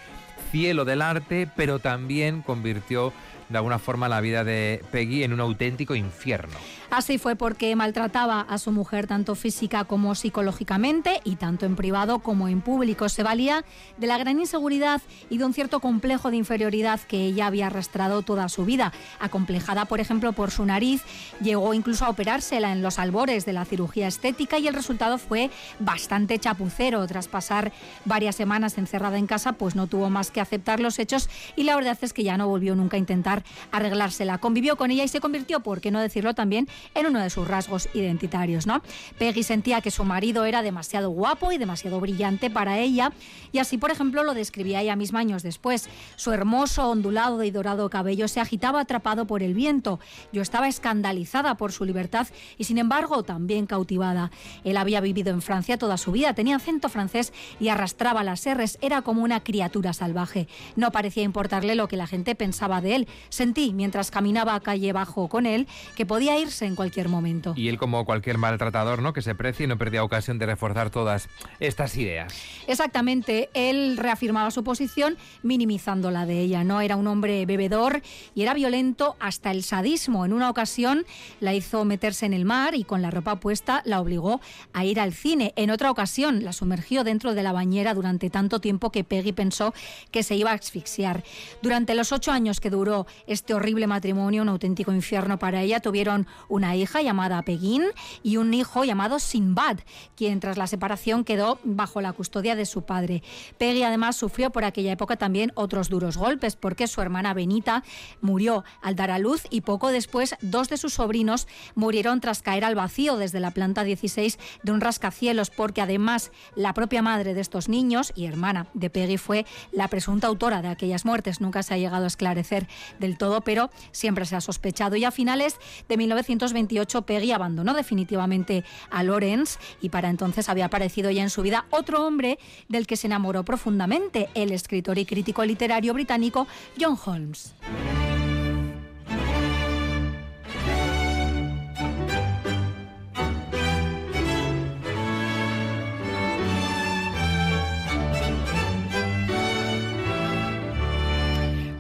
cielo 0.52 0.86
del 0.86 1.02
arte, 1.02 1.50
pero 1.56 1.80
también 1.80 2.42
convirtió 2.42 3.14
de 3.50 3.58
alguna 3.58 3.80
forma 3.80 4.10
la 4.10 4.22
vida 4.22 4.44
de 4.44 4.84
Peggy 4.92 5.24
en 5.24 5.34
un 5.34 5.40
auténtico 5.40 5.96
infierno. 5.96 6.58
Así 6.96 7.18
fue 7.18 7.36
porque 7.36 7.76
maltrataba 7.76 8.40
a 8.40 8.58
su 8.58 8.72
mujer 8.72 9.06
tanto 9.06 9.36
física 9.36 9.84
como 9.84 10.16
psicológicamente 10.16 11.20
y 11.26 11.36
tanto 11.36 11.66
en 11.66 11.76
privado 11.76 12.20
como 12.20 12.48
en 12.48 12.62
público. 12.62 13.10
Se 13.10 13.22
valía 13.22 13.66
de 13.98 14.08
la 14.08 14.18
gran 14.18 14.40
inseguridad 14.40 15.02
y 15.30 15.38
de 15.38 15.44
un 15.44 15.54
cierto 15.54 15.82
complejo 15.82 16.32
de 16.32 16.38
inferioridad 16.38 17.02
que 17.02 17.26
ella 17.26 17.48
había 17.48 17.68
arrastrado 17.68 18.22
toda 18.22 18.48
su 18.48 18.64
vida. 18.64 18.94
Acomplejada, 19.20 19.84
por 19.84 20.00
ejemplo, 20.00 20.32
por 20.32 20.52
su 20.52 20.66
nariz, 20.66 21.02
llegó 21.42 21.74
incluso 21.74 22.06
a 22.06 22.10
operársela 22.10 22.72
en 22.72 22.82
los 22.82 22.98
albores 22.98 23.46
de 23.46 23.52
la 23.52 23.66
cirugía 23.66 24.08
estética 24.08 24.58
y 24.58 24.70
el 24.70 24.74
resultado 24.74 25.18
fue 25.18 25.52
bastante 25.80 26.40
chapucero. 26.40 27.06
Tras 27.08 27.28
pasar 27.28 27.74
varias 28.06 28.38
semanas 28.38 28.78
encerrada 28.78 29.18
en 29.18 29.28
casa, 29.28 29.52
pues 29.52 29.76
no 29.76 29.88
tuvo 29.88 30.10
más 30.10 30.32
que 30.32 30.40
aceptar 30.40 30.80
los 30.80 30.98
hechos 30.98 31.30
y 31.58 31.64
la 31.64 31.76
verdad 31.76 31.98
es 32.00 32.14
que 32.14 32.24
ya 32.24 32.38
no 32.38 32.48
volvió 32.48 32.74
nunca 32.74 32.96
a 32.96 33.02
intentar 33.02 33.44
arreglársela. 33.74 34.38
Convivió 34.38 34.78
con 34.78 34.92
ella 34.92 35.04
y 35.04 35.10
se 35.10 35.20
convirtió, 35.20 35.60
por 35.60 35.82
qué 35.82 35.92
no 35.92 36.00
decirlo 36.00 36.34
también, 36.34 36.70
en 36.94 37.08
uno 37.08 37.20
de 37.20 37.30
sus 37.30 37.48
rasgos 37.48 37.90
identitarios. 37.94 38.68
¿no? 38.68 38.82
Peggy 39.18 39.44
sentía 39.44 39.82
que 39.82 39.92
su 39.92 40.04
marido 40.04 40.46
era 40.46 40.62
demasiado 40.62 41.10
guapo 41.10 41.52
y 41.52 41.58
demasiado 41.58 42.00
brillante 42.00 42.50
para 42.50 42.80
ella 42.80 43.12
y 43.52 43.60
así, 43.60 43.78
por 43.78 43.92
ejemplo, 43.92 44.24
lo 44.24 44.34
describía 44.34 44.82
ella 44.82 44.96
misma 44.96 45.20
años 45.20 45.44
después. 45.44 45.88
Su 46.16 46.32
hermoso, 46.32 46.90
ondulado 46.90 47.44
y 47.44 47.52
dorado 47.52 47.90
cabello 47.90 48.28
se 48.28 48.42
agitaba 48.42 48.82
atrapado 48.82 49.26
por 49.28 49.44
el 49.44 49.54
viento. 49.54 50.00
Yo 50.32 50.42
estaba 50.42 50.68
escandalizada 50.68 51.56
por 51.56 51.72
su 51.72 51.86
libertad 51.86 52.28
y, 52.58 52.66
sin 52.66 52.78
embargo, 52.78 53.24
también 53.24 53.66
cautivada. 53.66 54.32
Él 54.64 54.78
había 54.78 55.02
vivido 55.02 55.32
en 55.32 55.42
Francia 55.42 55.78
toda 55.78 55.98
su 55.98 56.12
vida, 56.12 56.34
tenía 56.34 56.58
acento 56.58 56.90
francés 56.90 57.34
y 57.60 57.70
arrastraba 57.70 58.24
las 58.24 58.46
R's. 58.46 58.78
Era 58.82 59.02
como 59.02 59.24
una 59.24 59.44
criatura 59.44 59.94
salvaje. 59.94 60.48
No 60.76 60.92
parecía 60.92 61.24
importarle 61.24 61.76
lo 61.76 61.88
que 61.88 61.98
la 61.98 62.08
gente 62.08 62.36
pensaba 62.36 62.82
de 62.82 62.96
él. 62.96 63.08
Sentí, 63.30 63.74
mientras 63.74 64.12
caminaba 64.12 64.56
a 64.56 64.60
calle 64.60 64.92
bajo 64.94 65.30
con 65.30 65.46
él, 65.46 65.68
que 65.96 66.06
podía 66.06 66.38
irse 66.38 66.65
en 66.68 66.76
cualquier 66.76 67.10
momento. 67.10 67.54
Y 67.56 67.70
él, 67.70 67.78
como 67.78 68.06
cualquier 68.06 68.38
maltratador, 68.38 69.02
¿no? 69.02 69.14
que 69.14 69.22
se 69.22 69.36
precie 69.36 69.66
y 69.66 69.68
no 69.68 69.78
perdía 69.78 70.04
ocasión 70.04 70.38
de 70.40 70.46
reforzar 70.46 70.90
todas 70.90 71.30
estas 71.60 71.96
ideas. 71.98 72.34
Exactamente. 72.68 73.50
Él 73.54 73.98
reafirmaba 73.98 74.52
su 74.52 74.64
posición 74.64 75.18
minimizando 75.44 76.12
la 76.12 76.26
de 76.26 76.40
ella. 76.40 76.64
No 76.64 76.82
era 76.82 76.96
un 76.96 77.08
hombre 77.08 77.46
bebedor 77.46 78.02
y 78.34 78.42
era 78.42 78.54
violento 78.54 79.16
hasta 79.20 79.52
el 79.52 79.64
sadismo. 79.64 80.26
En 80.26 80.34
una 80.34 80.50
ocasión 80.50 81.06
la 81.40 81.54
hizo 81.54 81.86
meterse 81.86 82.26
en 82.26 82.34
el 82.34 82.46
mar 82.46 82.76
y 82.76 82.84
con 82.84 83.02
la 83.02 83.12
ropa 83.12 83.40
puesta 83.40 83.82
la 83.86 84.02
obligó 84.02 84.42
a 84.74 84.86
ir 84.86 85.00
al 85.00 85.14
cine. 85.14 85.54
En 85.56 85.72
otra 85.72 85.92
ocasión 85.92 86.44
la 86.44 86.54
sumergió 86.54 87.04
dentro 87.04 87.34
de 87.34 87.44
la 87.44 87.52
bañera 87.52 87.94
durante 87.94 88.30
tanto 88.30 88.60
tiempo 88.60 88.92
que 88.92 89.04
Peggy 89.04 89.32
pensó 89.32 89.74
que 90.12 90.24
se 90.24 90.36
iba 90.36 90.52
a 90.52 90.56
asfixiar. 90.56 91.24
Durante 91.62 91.96
los 91.96 92.12
ocho 92.12 92.32
años 92.32 92.60
que 92.60 92.70
duró 92.70 93.08
este 93.28 93.54
horrible 93.54 93.88
matrimonio, 93.88 94.42
un 94.42 94.50
auténtico 94.50 94.94
infierno 94.94 95.40
para 95.40 95.62
ella, 95.62 95.80
tuvieron 95.80 96.28
una 96.56 96.76
hija 96.76 97.02
llamada 97.02 97.42
Peguín 97.42 97.84
y 98.24 98.38
un 98.38 98.54
hijo 98.54 98.84
llamado 98.84 99.20
Sinbad, 99.20 99.80
quien 100.16 100.40
tras 100.40 100.58
la 100.58 100.68
separación 100.68 101.24
quedó 101.24 101.60
bajo 101.64 102.02
la 102.02 102.14
custodia 102.14 102.56
de 102.56 102.66
su 102.66 102.84
padre. 102.84 103.24
Peggy 103.58 103.84
además 103.84 104.16
sufrió 104.16 104.52
por 104.52 104.64
aquella 104.64 104.94
época 104.94 105.18
también 105.18 105.52
otros 105.56 105.90
duros 105.90 106.18
golpes 106.18 106.56
porque 106.56 106.88
su 106.88 107.02
hermana 107.02 107.34
Benita 107.34 107.84
murió 108.22 108.64
al 108.82 108.96
dar 108.96 109.12
a 109.12 109.20
luz 109.20 109.44
y 109.50 109.62
poco 109.62 109.90
después 109.90 110.36
dos 110.42 110.70
de 110.70 110.78
sus 110.78 110.94
sobrinos 110.94 111.48
murieron 111.76 112.22
tras 112.22 112.42
caer 112.42 112.64
al 112.64 112.76
vacío 112.76 113.18
desde 113.18 113.40
la 113.40 113.52
planta 113.52 113.84
16 113.84 114.40
de 114.64 114.72
un 114.72 114.82
rascacielos 114.82 115.50
porque 115.50 115.82
además 115.82 116.32
la 116.56 116.74
propia 116.74 117.02
madre 117.02 117.34
de 117.34 117.42
estos 117.42 117.68
niños 117.68 118.14
y 118.16 118.26
hermana 118.26 118.68
de 118.74 118.90
Peggy 118.90 119.18
fue 119.18 119.46
la 119.72 119.90
presunta 119.90 120.28
autora 120.28 120.62
de 120.62 120.70
aquellas 120.70 121.06
muertes. 121.06 121.42
Nunca 121.42 121.64
se 121.64 121.74
ha 121.74 121.78
llegado 121.78 122.06
a 122.06 122.08
esclarecer 122.08 122.68
del 123.00 123.18
todo, 123.18 123.42
pero 123.42 123.70
siempre 123.92 124.26
se 124.26 124.36
ha 124.36 124.42
sospechado. 124.42 124.96
Y 124.96 125.04
a 125.04 125.12
finales 125.12 125.58
de 125.90 125.98
1900 125.98 126.45
1928 126.54 127.02
Peggy 127.04 127.32
abandonó 127.32 127.74
definitivamente 127.74 128.64
a 128.90 129.04
Lawrence 129.04 129.60
y 129.82 129.90
para 129.90 130.10
entonces 130.10 130.50
había 130.50 130.66
aparecido 130.66 131.12
ya 131.12 131.24
en 131.24 131.30
su 131.30 131.42
vida 131.42 131.66
otro 131.70 132.06
hombre 132.06 132.40
del 132.68 132.88
que 132.88 132.98
se 132.98 133.08
enamoró 133.08 133.44
profundamente, 133.44 134.30
el 134.34 134.52
escritor 134.52 134.98
y 134.98 135.06
crítico 135.06 135.44
literario 135.44 135.94
británico 135.94 136.48
John 136.80 136.98
Holmes. 137.06 137.54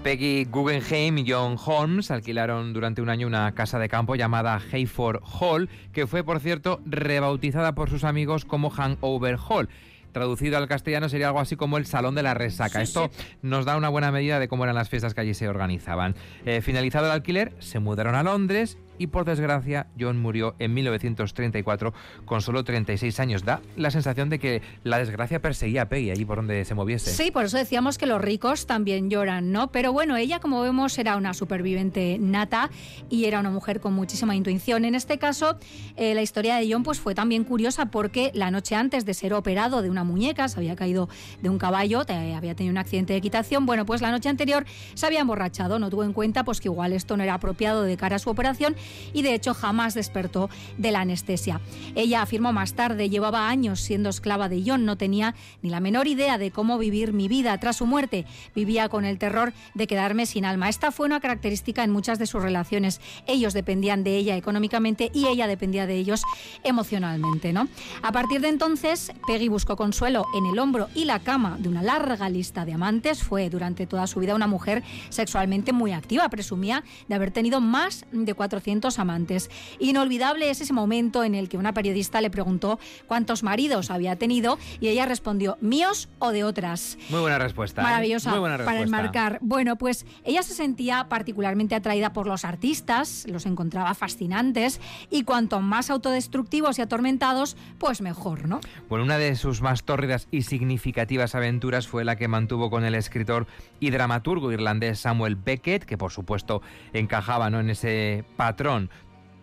Peggy 0.05 0.45
Guggenheim 0.45 1.17
y 1.17 1.25
John 1.27 1.57
Holmes 1.65 2.11
alquilaron 2.11 2.73
durante 2.73 3.01
un 3.01 3.09
año 3.09 3.25
una 3.25 3.51
casa 3.55 3.79
de 3.79 3.89
campo 3.89 4.13
llamada 4.13 4.61
Hayford 4.71 5.23
Hall, 5.23 5.67
que 5.93 6.05
fue, 6.05 6.23
por 6.23 6.39
cierto, 6.41 6.79
rebautizada 6.85 7.73
por 7.73 7.89
sus 7.89 8.03
amigos 8.03 8.45
como 8.45 8.69
Hangover 8.69 9.39
Hall 9.49 9.67
traducido 10.11 10.57
al 10.57 10.69
castellano 10.69 11.09
sería 11.09 11.27
algo 11.27 11.41
así 11.41 11.57
como 11.57 11.77
el 11.77 11.85
Salón 11.85 12.15
de 12.15 12.23
la 12.23 12.33
Resaca. 12.33 12.81
Esto 12.81 13.11
nos 13.41 13.65
da 13.65 13.75
una 13.75 13.89
buena 13.89 14.13
medida 14.13 14.39
de 14.39 14.47
cómo 14.47 14.63
eran 14.63 14.75
las 14.75 14.87
fiestas 14.87 15.13
que 15.13 15.19
allí 15.19 15.33
se 15.33 15.49
organizaban. 15.49 16.15
Eh, 16.45 16.61
finalizado 16.61 17.07
el 17.07 17.11
alquiler, 17.11 17.53
se 17.59 17.79
mudaron 17.79 18.15
a 18.15 18.23
Londres 18.23 18.77
y 18.97 19.07
por 19.07 19.25
desgracia 19.25 19.87
John 19.99 20.19
murió 20.19 20.55
en 20.59 20.73
1934 20.73 21.93
con 22.25 22.41
solo 22.41 22.63
36 22.63 23.19
años. 23.19 23.43
Da 23.43 23.61
la 23.75 23.91
sensación 23.91 24.29
de 24.29 24.39
que 24.39 24.61
la 24.83 24.97
desgracia 24.99 25.41
perseguía 25.41 25.83
a 25.83 25.89
Peggy 25.89 26.11
allí 26.11 26.25
por 26.25 26.37
donde 26.37 26.65
se 26.65 26.75
moviese. 26.75 27.11
Sí, 27.11 27.31
por 27.31 27.45
eso 27.45 27.57
decíamos 27.57 27.97
que 27.97 28.05
los 28.05 28.21
ricos 28.21 28.65
también 28.65 29.09
lloran, 29.09 29.51
¿no? 29.51 29.71
Pero 29.71 29.93
bueno, 29.93 30.17
ella 30.17 30.39
como 30.39 30.61
vemos 30.61 30.97
era 30.97 31.17
una 31.17 31.33
superviviente 31.33 32.17
nata 32.19 32.69
y 33.09 33.25
era 33.25 33.39
una 33.39 33.49
mujer 33.49 33.79
con 33.79 33.93
muchísima 33.93 34.35
intuición. 34.35 34.85
En 34.85 34.95
este 34.95 35.17
caso, 35.17 35.57
eh, 35.95 36.13
la 36.13 36.21
historia 36.21 36.55
de 36.55 36.71
John 36.71 36.83
pues 36.83 36.99
fue 36.99 37.15
también 37.15 37.43
curiosa 37.43 37.87
porque 37.87 38.31
la 38.33 38.51
noche 38.51 38.75
antes 38.75 39.05
de 39.05 39.13
ser 39.13 39.33
operado 39.33 39.81
de 39.81 39.89
una 39.89 40.03
muñeca, 40.03 40.47
se 40.47 40.59
había 40.59 40.75
caído 40.75 41.09
de 41.41 41.49
un 41.49 41.57
caballo, 41.57 42.01
había 42.07 42.55
tenido 42.55 42.71
un 42.71 42.77
accidente 42.77 43.13
de 43.13 43.19
equitación, 43.19 43.65
bueno, 43.65 43.85
pues 43.85 44.01
la 44.01 44.11
noche 44.11 44.29
anterior 44.29 44.65
se 44.93 45.05
había 45.05 45.21
emborrachado, 45.21 45.79
no 45.79 45.89
tuvo 45.89 46.03
en 46.03 46.13
cuenta 46.13 46.43
pues 46.43 46.61
que 46.61 46.67
igual 46.67 46.93
esto 46.93 47.17
no 47.17 47.23
era 47.23 47.35
apropiado 47.35 47.83
de 47.83 47.97
cara 47.97 48.17
a 48.17 48.19
su 48.19 48.29
operación 48.29 48.75
y 49.13 49.21
de 49.21 49.33
hecho 49.33 49.53
jamás 49.53 49.93
despertó 49.93 50.49
de 50.77 50.91
la 50.91 51.01
anestesia. 51.01 51.61
Ella 51.95 52.21
afirmó 52.21 52.53
más 52.53 52.73
tarde, 52.73 53.09
llevaba 53.09 53.47
años 53.49 53.79
siendo 53.79 54.09
esclava 54.09 54.49
de 54.49 54.63
John, 54.65 54.85
no 54.85 54.97
tenía 54.97 55.35
ni 55.61 55.69
la 55.69 55.79
menor 55.79 56.07
idea 56.07 56.37
de 56.37 56.51
cómo 56.51 56.77
vivir 56.77 57.13
mi 57.13 57.27
vida 57.27 57.57
tras 57.59 57.77
su 57.77 57.85
muerte, 57.85 58.25
vivía 58.55 58.89
con 58.89 59.05
el 59.05 59.17
terror 59.17 59.53
de 59.73 59.87
quedarme 59.87 60.25
sin 60.25 60.45
alma. 60.45 60.69
Esta 60.69 60.91
fue 60.91 61.05
una 61.05 61.19
característica 61.19 61.83
en 61.83 61.91
muchas 61.91 62.19
de 62.19 62.27
sus 62.27 62.41
relaciones. 62.41 63.01
Ellos 63.27 63.53
dependían 63.53 64.03
de 64.03 64.17
ella 64.17 64.35
económicamente 64.35 65.11
y 65.13 65.27
ella 65.27 65.47
dependía 65.47 65.87
de 65.87 65.95
ellos 65.95 66.21
emocionalmente, 66.63 67.53
¿no? 67.53 67.67
A 68.01 68.11
partir 68.11 68.41
de 68.41 68.49
entonces, 68.49 69.11
Peggy 69.27 69.47
buscó 69.47 69.75
consuelo 69.75 70.25
en 70.37 70.45
el 70.45 70.59
hombro 70.59 70.89
y 70.93 71.05
la 71.05 71.19
cama 71.19 71.57
de 71.59 71.69
una 71.69 71.81
larga 71.81 72.29
lista 72.29 72.65
de 72.65 72.73
amantes. 72.73 73.23
Fue 73.23 73.49
durante 73.49 73.87
toda 73.87 74.07
su 74.07 74.19
vida 74.19 74.35
una 74.35 74.47
mujer 74.47 74.83
sexualmente 75.09 75.73
muy 75.73 75.91
activa, 75.91 76.29
presumía 76.29 76.83
de 77.07 77.15
haber 77.15 77.31
tenido 77.31 77.61
más 77.61 78.05
de 78.11 78.33
400 78.33 78.74
amantes 78.99 79.49
Inolvidable 79.79 80.49
es 80.49 80.61
ese 80.61 80.73
momento 80.73 81.23
en 81.23 81.35
el 81.35 81.49
que 81.49 81.57
una 81.57 81.73
periodista 81.73 82.21
le 82.21 82.29
preguntó 82.29 82.79
cuántos 83.07 83.43
maridos 83.43 83.89
había 83.89 84.15
tenido 84.15 84.57
y 84.79 84.87
ella 84.87 85.05
respondió, 85.05 85.57
míos 85.61 86.09
o 86.19 86.31
de 86.31 86.43
otras. 86.43 86.97
Muy 87.09 87.21
buena 87.21 87.39
respuesta. 87.39 87.81
¿eh? 87.81 87.83
Maravillosa 87.83 88.31
para 88.65 88.81
enmarcar. 88.81 89.39
Bueno, 89.41 89.77
pues 89.77 90.05
ella 90.23 90.43
se 90.43 90.53
sentía 90.53 91.07
particularmente 91.09 91.75
atraída 91.75 92.13
por 92.13 92.27
los 92.27 92.45
artistas, 92.45 93.25
los 93.29 93.45
encontraba 93.45 93.93
fascinantes 93.93 94.81
y 95.09 95.23
cuanto 95.23 95.61
más 95.61 95.89
autodestructivos 95.89 96.77
y 96.79 96.81
atormentados, 96.81 97.57
pues 97.77 98.01
mejor, 98.01 98.47
¿no? 98.47 98.59
Bueno, 98.89 99.05
una 99.05 99.17
de 99.17 99.35
sus 99.35 99.61
más 99.61 99.83
tórridas 99.83 100.27
y 100.31 100.43
significativas 100.43 101.35
aventuras 101.35 101.87
fue 101.87 102.03
la 102.03 102.15
que 102.15 102.27
mantuvo 102.27 102.69
con 102.69 102.83
el 102.83 102.95
escritor 102.95 103.47
y 103.79 103.89
dramaturgo 103.89 104.51
irlandés 104.51 104.99
Samuel 104.99 105.35
Beckett, 105.35 105.85
que 105.85 105.97
por 105.97 106.11
supuesto 106.11 106.61
encajaba 106.93 107.49
¿no? 107.49 107.59
en 107.59 107.69
ese 107.69 108.25
patrón 108.35 108.64
Omicron 108.65 108.89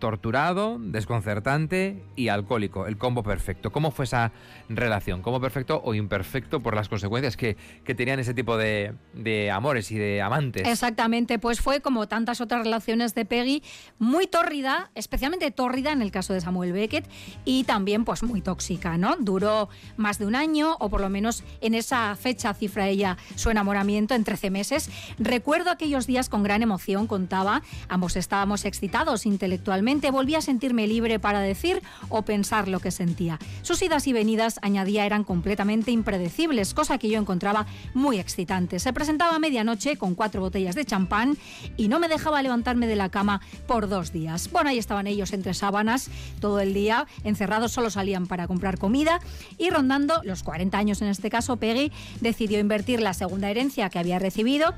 torturado, 0.03 0.79
desconcertante 0.81 2.03
y 2.17 2.27
alcohólico, 2.27 2.87
el 2.87 2.97
combo 2.97 3.23
perfecto. 3.23 3.71
¿Cómo 3.71 3.89
fue 3.89 4.03
esa 4.03 4.33
relación? 4.67 5.21
¿Combo 5.21 5.39
perfecto 5.39 5.81
o 5.81 5.93
imperfecto 5.93 6.59
por 6.59 6.75
las 6.75 6.89
consecuencias 6.89 7.37
que, 7.37 7.55
tenían 7.85 8.19
ese 8.19 8.33
tipo 8.33 8.57
de, 8.57 8.95
de, 9.13 9.49
amores 9.49 9.91
y 9.91 9.97
de 9.97 10.21
amantes? 10.21 10.67
Exactamente, 10.67 11.39
pues 11.39 11.61
fue 11.61 11.79
como 11.79 12.09
tantas 12.09 12.41
otras 12.41 12.65
relaciones 12.65 13.15
de 13.15 13.23
Peggy, 13.23 13.63
muy 13.97 14.27
tórrida, 14.27 14.91
especialmente 14.93 15.51
tórrida 15.51 15.93
en 15.93 16.01
el 16.01 16.11
caso 16.11 16.33
de 16.33 16.41
Samuel 16.41 16.73
Beckett 16.73 17.09
y 17.45 17.63
también 17.63 18.03
pues 18.03 18.23
muy 18.23 18.41
tóxica, 18.41 18.97
¿no? 18.97 19.15
Duró 19.17 19.69
más 19.95 20.19
de 20.19 20.25
un 20.25 20.35
año 20.35 20.75
o 20.81 20.89
por 20.89 20.99
lo 20.99 21.07
menos 21.07 21.45
en 21.61 21.75
esa 21.75 22.13
fecha 22.17 22.53
cifra 22.53 22.89
ella 22.89 23.15
su 23.35 23.51
enamoramiento 23.51 24.15
en 24.15 24.25
13 24.25 24.49
meses. 24.49 24.89
Recuerdo 25.17 25.71
aquellos 25.71 26.07
días 26.07 26.27
con 26.27 26.43
gran 26.43 26.61
emoción, 26.61 27.07
contaba, 27.07 27.61
ambos 27.87 28.17
estábamos 28.17 28.65
excitados 28.65 29.25
intelectualmente 29.25 29.92
volví 30.11 30.35
a 30.35 30.41
sentirme 30.41 30.87
libre 30.87 31.19
para 31.19 31.39
decir 31.39 31.81
o 32.09 32.23
pensar 32.23 32.67
lo 32.67 32.79
que 32.79 32.91
sentía. 32.91 33.39
Sus 33.61 33.81
idas 33.81 34.07
y 34.07 34.13
venidas, 34.13 34.59
añadía, 34.61 35.05
eran 35.05 35.23
completamente 35.23 35.91
impredecibles, 35.91 36.73
cosa 36.73 36.97
que 36.97 37.09
yo 37.09 37.19
encontraba 37.19 37.65
muy 37.93 38.19
excitante. 38.19 38.79
Se 38.79 38.93
presentaba 38.93 39.35
a 39.35 39.39
medianoche 39.39 39.97
con 39.97 40.15
cuatro 40.15 40.41
botellas 40.41 40.75
de 40.75 40.85
champán 40.85 41.37
y 41.77 41.87
no 41.87 41.99
me 41.99 42.07
dejaba 42.07 42.41
levantarme 42.41 42.87
de 42.87 42.95
la 42.95 43.09
cama 43.09 43.41
por 43.67 43.87
dos 43.87 44.11
días. 44.11 44.49
Bueno, 44.51 44.69
ahí 44.69 44.77
estaban 44.77 45.07
ellos 45.07 45.33
entre 45.33 45.53
sábanas 45.53 46.09
todo 46.39 46.59
el 46.59 46.73
día, 46.73 47.07
encerrados, 47.23 47.71
solo 47.71 47.89
salían 47.89 48.27
para 48.27 48.47
comprar 48.47 48.77
comida 48.77 49.19
y 49.57 49.69
rondando 49.69 50.21
los 50.23 50.43
40 50.43 50.77
años 50.77 51.01
en 51.01 51.07
este 51.07 51.29
caso, 51.29 51.57
Peggy 51.57 51.91
decidió 52.21 52.59
invertir 52.59 53.01
la 53.01 53.13
segunda 53.13 53.49
herencia 53.49 53.89
que 53.89 53.99
había 53.99 54.19
recibido 54.19 54.73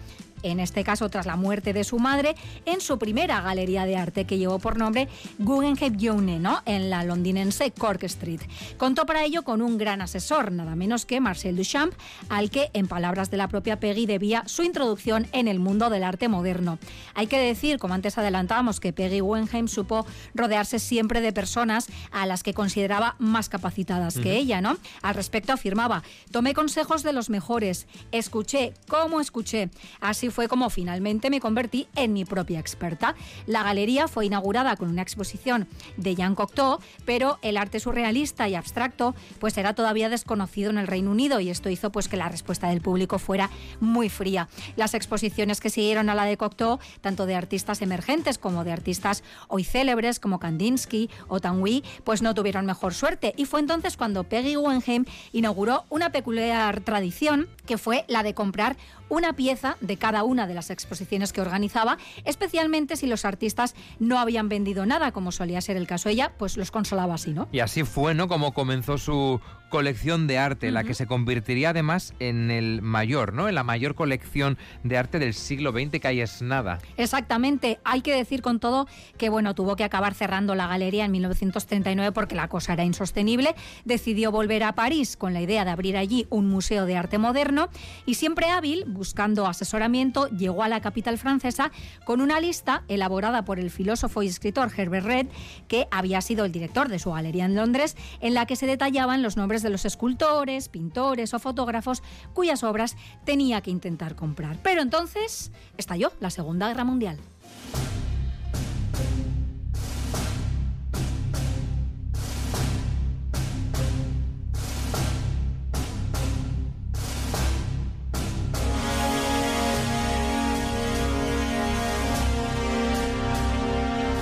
en 0.46 0.60
este 0.60 0.84
caso 0.84 1.10
tras 1.10 1.25
la 1.25 1.36
muerte 1.36 1.74
de 1.74 1.84
su 1.84 2.00
madre, 2.00 2.36
en 2.66 2.82
su 2.82 2.98
primera 2.98 3.42
galería 3.42 3.86
de 3.86 3.98
arte 3.98 4.25
que 4.25 4.38
llevó 4.38 4.60
por 4.60 4.78
nombre 4.78 5.08
Guggenheim 5.40 5.98
Jone, 6.00 6.40
¿no? 6.40 6.62
en 6.66 6.90
la 6.90 7.04
londinense 7.04 7.72
Cork 7.72 8.04
Street. 8.04 8.42
Contó 8.78 9.06
para 9.06 9.24
ello 9.24 9.44
con 9.44 9.62
un 9.62 9.78
gran 9.78 10.02
asesor, 10.02 10.52
nada 10.52 10.75
menos 10.75 11.06
que 11.06 11.20
Marcel 11.20 11.56
Duchamp, 11.56 11.94
al 12.30 12.50
que, 12.50 12.70
en 12.74 12.88
palabras 12.88 13.32
de 13.32 13.38
la 13.38 13.48
propia 13.48 13.80
Peggy, 13.80 14.06
debía 14.06 14.44
su 14.46 14.64
introducción 14.64 15.28
en 15.32 15.48
el 15.48 15.60
mundo 15.60 15.90
del 15.90 16.04
arte 16.04 16.28
moderno. 16.28 16.78
Hay 17.14 17.28
que 17.28 17.40
decir, 17.40 17.78
como 17.78 17.94
antes 17.94 18.18
adelantábamos, 18.18 18.80
que 18.80 18.94
Peggy 18.94 19.20
Guggenheim 19.20 19.68
supo 19.68 20.06
rodearse 20.34 20.80
siempre 20.80 21.22
de 21.22 21.34
personas 21.34 21.88
a 22.12 22.25
las 22.25 22.44
que 22.44 22.54
consideraba 22.54 23.16
más 23.20 23.50
capacitadas 23.50 24.18
que 24.18 24.38
ella, 24.38 24.62
¿no? 24.62 24.78
Al 25.02 25.16
respecto 25.16 25.54
afirmaba, 25.54 26.04
tomé 26.32 26.54
consejos 26.54 27.04
de 27.04 27.14
los 27.14 27.30
mejores, 27.30 27.88
escuché, 28.12 28.74
como 28.88 29.20
escuché, 29.20 29.70
así 30.02 30.30
fue 30.36 30.50
como 30.50 30.70
finalmente 30.70 31.30
me 31.30 31.39
convertí 31.39 31.88
en 31.96 32.12
mi 32.12 32.25
propia 32.25 32.60
experta. 32.60 33.15
La 33.46 33.63
galería 33.63 34.10
fue 34.10 34.25
inaugurada 34.25 34.75
con 34.75 34.89
una 34.89 35.01
exposición 35.01 35.65
de 35.96 36.13
Jean 36.13 36.36
Cocteau, 36.36 36.80
pero 37.06 37.39
el 37.42 37.56
arte 37.56 37.80
surrealista 37.80 38.50
y 38.50 38.56
abstracto 38.56 39.15
pues 39.39 39.58
era 39.58 39.74
todavía 39.75 40.10
desconocido 40.10 40.72
en 40.72 40.77
el 40.77 40.88
Reino 40.88 41.12
Unido 41.12 41.39
y 41.39 41.50
esto 41.50 41.70
hizo 41.70 41.89
pues 41.89 42.10
que 42.10 42.18
la 42.18 42.27
respuesta 42.27 42.68
del 42.68 42.82
público 42.82 43.18
fuera 43.18 43.50
muy 43.80 44.10
fría. 44.10 44.50
Las 44.75 44.94
exposiciones 44.94 45.62
que 45.62 45.70
siguieron 45.70 46.10
a 46.10 46.15
la 46.15 46.25
de 46.25 46.36
Cocteau, 46.36 46.80
tanto 47.00 47.25
de 47.27 47.36
artistas 47.36 47.82
emergentes 47.82 48.38
como 48.38 48.65
de 48.65 48.74
artistas 48.74 49.24
hoy 49.48 49.63
célebres 49.63 50.20
como 50.20 50.39
Kandinsky 50.39 51.10
o 51.30 51.39
Tanguy, 51.39 51.82
pues 52.04 52.22
no 52.22 52.36
tuvieron 52.36 52.65
mejor 52.65 52.94
suerte 52.94 53.34
y 53.38 53.46
fue 53.46 53.62
entonces 53.62 53.96
cuando 53.96 54.25
Peggy 54.25 54.56
Guggenheim 54.56 55.06
inauguró 55.32 55.86
una 55.89 56.12
peculiar 56.12 56.82
tradición 56.82 57.48
que 57.65 57.77
fue 57.77 58.04
la 58.10 58.22
de 58.22 58.34
comprar 58.34 58.75
una 59.10 59.34
pieza 59.34 59.78
de 59.82 59.98
cada 59.98 60.24
una 60.24 60.48
de 60.48 60.54
las 60.54 60.70
exposiciones 60.70 61.34
que 61.34 61.42
organizaba, 61.42 61.98
especialmente 62.24 62.96
si 62.96 63.08
los 63.08 63.26
artistas 63.26 63.76
no 64.00 64.20
habían 64.20 64.50
vendido 64.50 64.86
nada, 64.86 65.12
como 65.12 65.32
solía 65.32 65.62
ser 65.62 65.78
el 65.78 65.88
caso 65.88 66.10
ella, 66.10 66.34
pues 66.38 66.58
los 66.58 66.72
consolaba 66.72 67.16
así, 67.16 67.34
¿no? 67.34 67.48
Y 67.52 67.60
así 67.60 67.84
fue, 67.84 68.14
¿no? 68.14 68.28
Como 68.28 68.54
comenzó 68.54 68.98
su 68.98 69.40
colección 69.69 70.27
de 70.27 70.38
arte, 70.38 70.72
la 70.72 70.84
que 70.84 70.93
se 70.93 71.07
convertiría 71.07 71.72
además 71.72 72.13
en 72.19 72.51
el 72.51 72.81
mayor, 72.81 73.34
¿no? 73.34 73.50
En 73.50 73.55
la 73.55 73.63
mayor 73.63 73.95
colección 73.95 74.57
de 74.84 74.98
arte 74.98 75.19
del 75.19 75.34
siglo 75.34 75.72
XX 75.72 76.00
que 76.00 76.07
hay 76.07 76.22
es 76.22 76.41
nada. 76.41 76.79
Exactamente. 76.98 77.79
Hay 77.84 78.01
que 78.01 78.15
decir 78.15 78.41
con 78.41 78.60
todo 78.60 78.88
que, 79.17 79.29
bueno, 79.29 79.55
tuvo 79.55 79.75
que 79.75 79.84
acabar 79.84 80.13
cerrando 80.13 80.55
la 80.55 80.67
galería 80.67 81.05
en 81.05 81.12
1939 81.12 82.12
porque 82.12 82.36
la 82.36 82.48
cosa 82.48 82.74
era 82.74 82.84
insostenible. 82.84 83.55
Decidió 83.84 84.31
volver 84.31 84.63
a 84.63 84.75
París 84.75 85.17
con 85.17 85.34
la 85.34 85.41
idea 85.41 85.65
de 85.65 85.72
abrir 85.72 85.98
allí 85.98 86.27
un 86.29 86.48
museo 86.48 86.86
de 86.86 86.98
arte 86.98 87.17
moderno 87.17 87.69
y 88.05 88.15
siempre 88.15 88.50
hábil, 88.50 88.86
buscando 88.88 89.48
asesoramiento, 89.48 90.27
llegó 90.29 90.63
a 90.63 90.69
la 90.69 90.81
capital 90.81 91.17
francesa 91.17 91.72
con 92.05 92.22
una 92.22 92.39
lista 92.39 92.84
elaborada 92.88 93.45
por 93.45 93.60
el 93.60 93.69
filósofo 93.69 94.24
y 94.24 94.27
escritor 94.27 94.72
Herbert 94.75 95.05
Red, 95.05 95.27
que 95.67 95.88
había 95.91 96.22
sido 96.22 96.45
el 96.45 96.51
director 96.51 96.89
de 96.89 97.00
su 97.00 97.12
galería 97.12 97.45
en 97.45 97.55
Londres, 97.55 97.95
en 98.22 98.34
la 98.34 98.45
que 98.45 98.55
se 98.55 98.67
detallaban 98.67 99.22
los 99.22 99.38
de 99.62 99.70
los 99.70 99.86
escultores, 99.86 100.70
pintores 100.70 101.34
o 101.34 101.40
fotógrafos 101.40 102.04
cuyas 102.34 102.64
obras 102.64 102.96
tenía 103.24 103.62
que 103.62 103.72
intentar 103.72 104.16
comprar. 104.16 104.58
Pero 104.64 104.82
entonces 104.82 105.52
estalló 105.78 106.12
la 106.20 106.30
Segunda 106.30 106.68
Guerra 106.68 106.84
Mundial. 106.84 107.20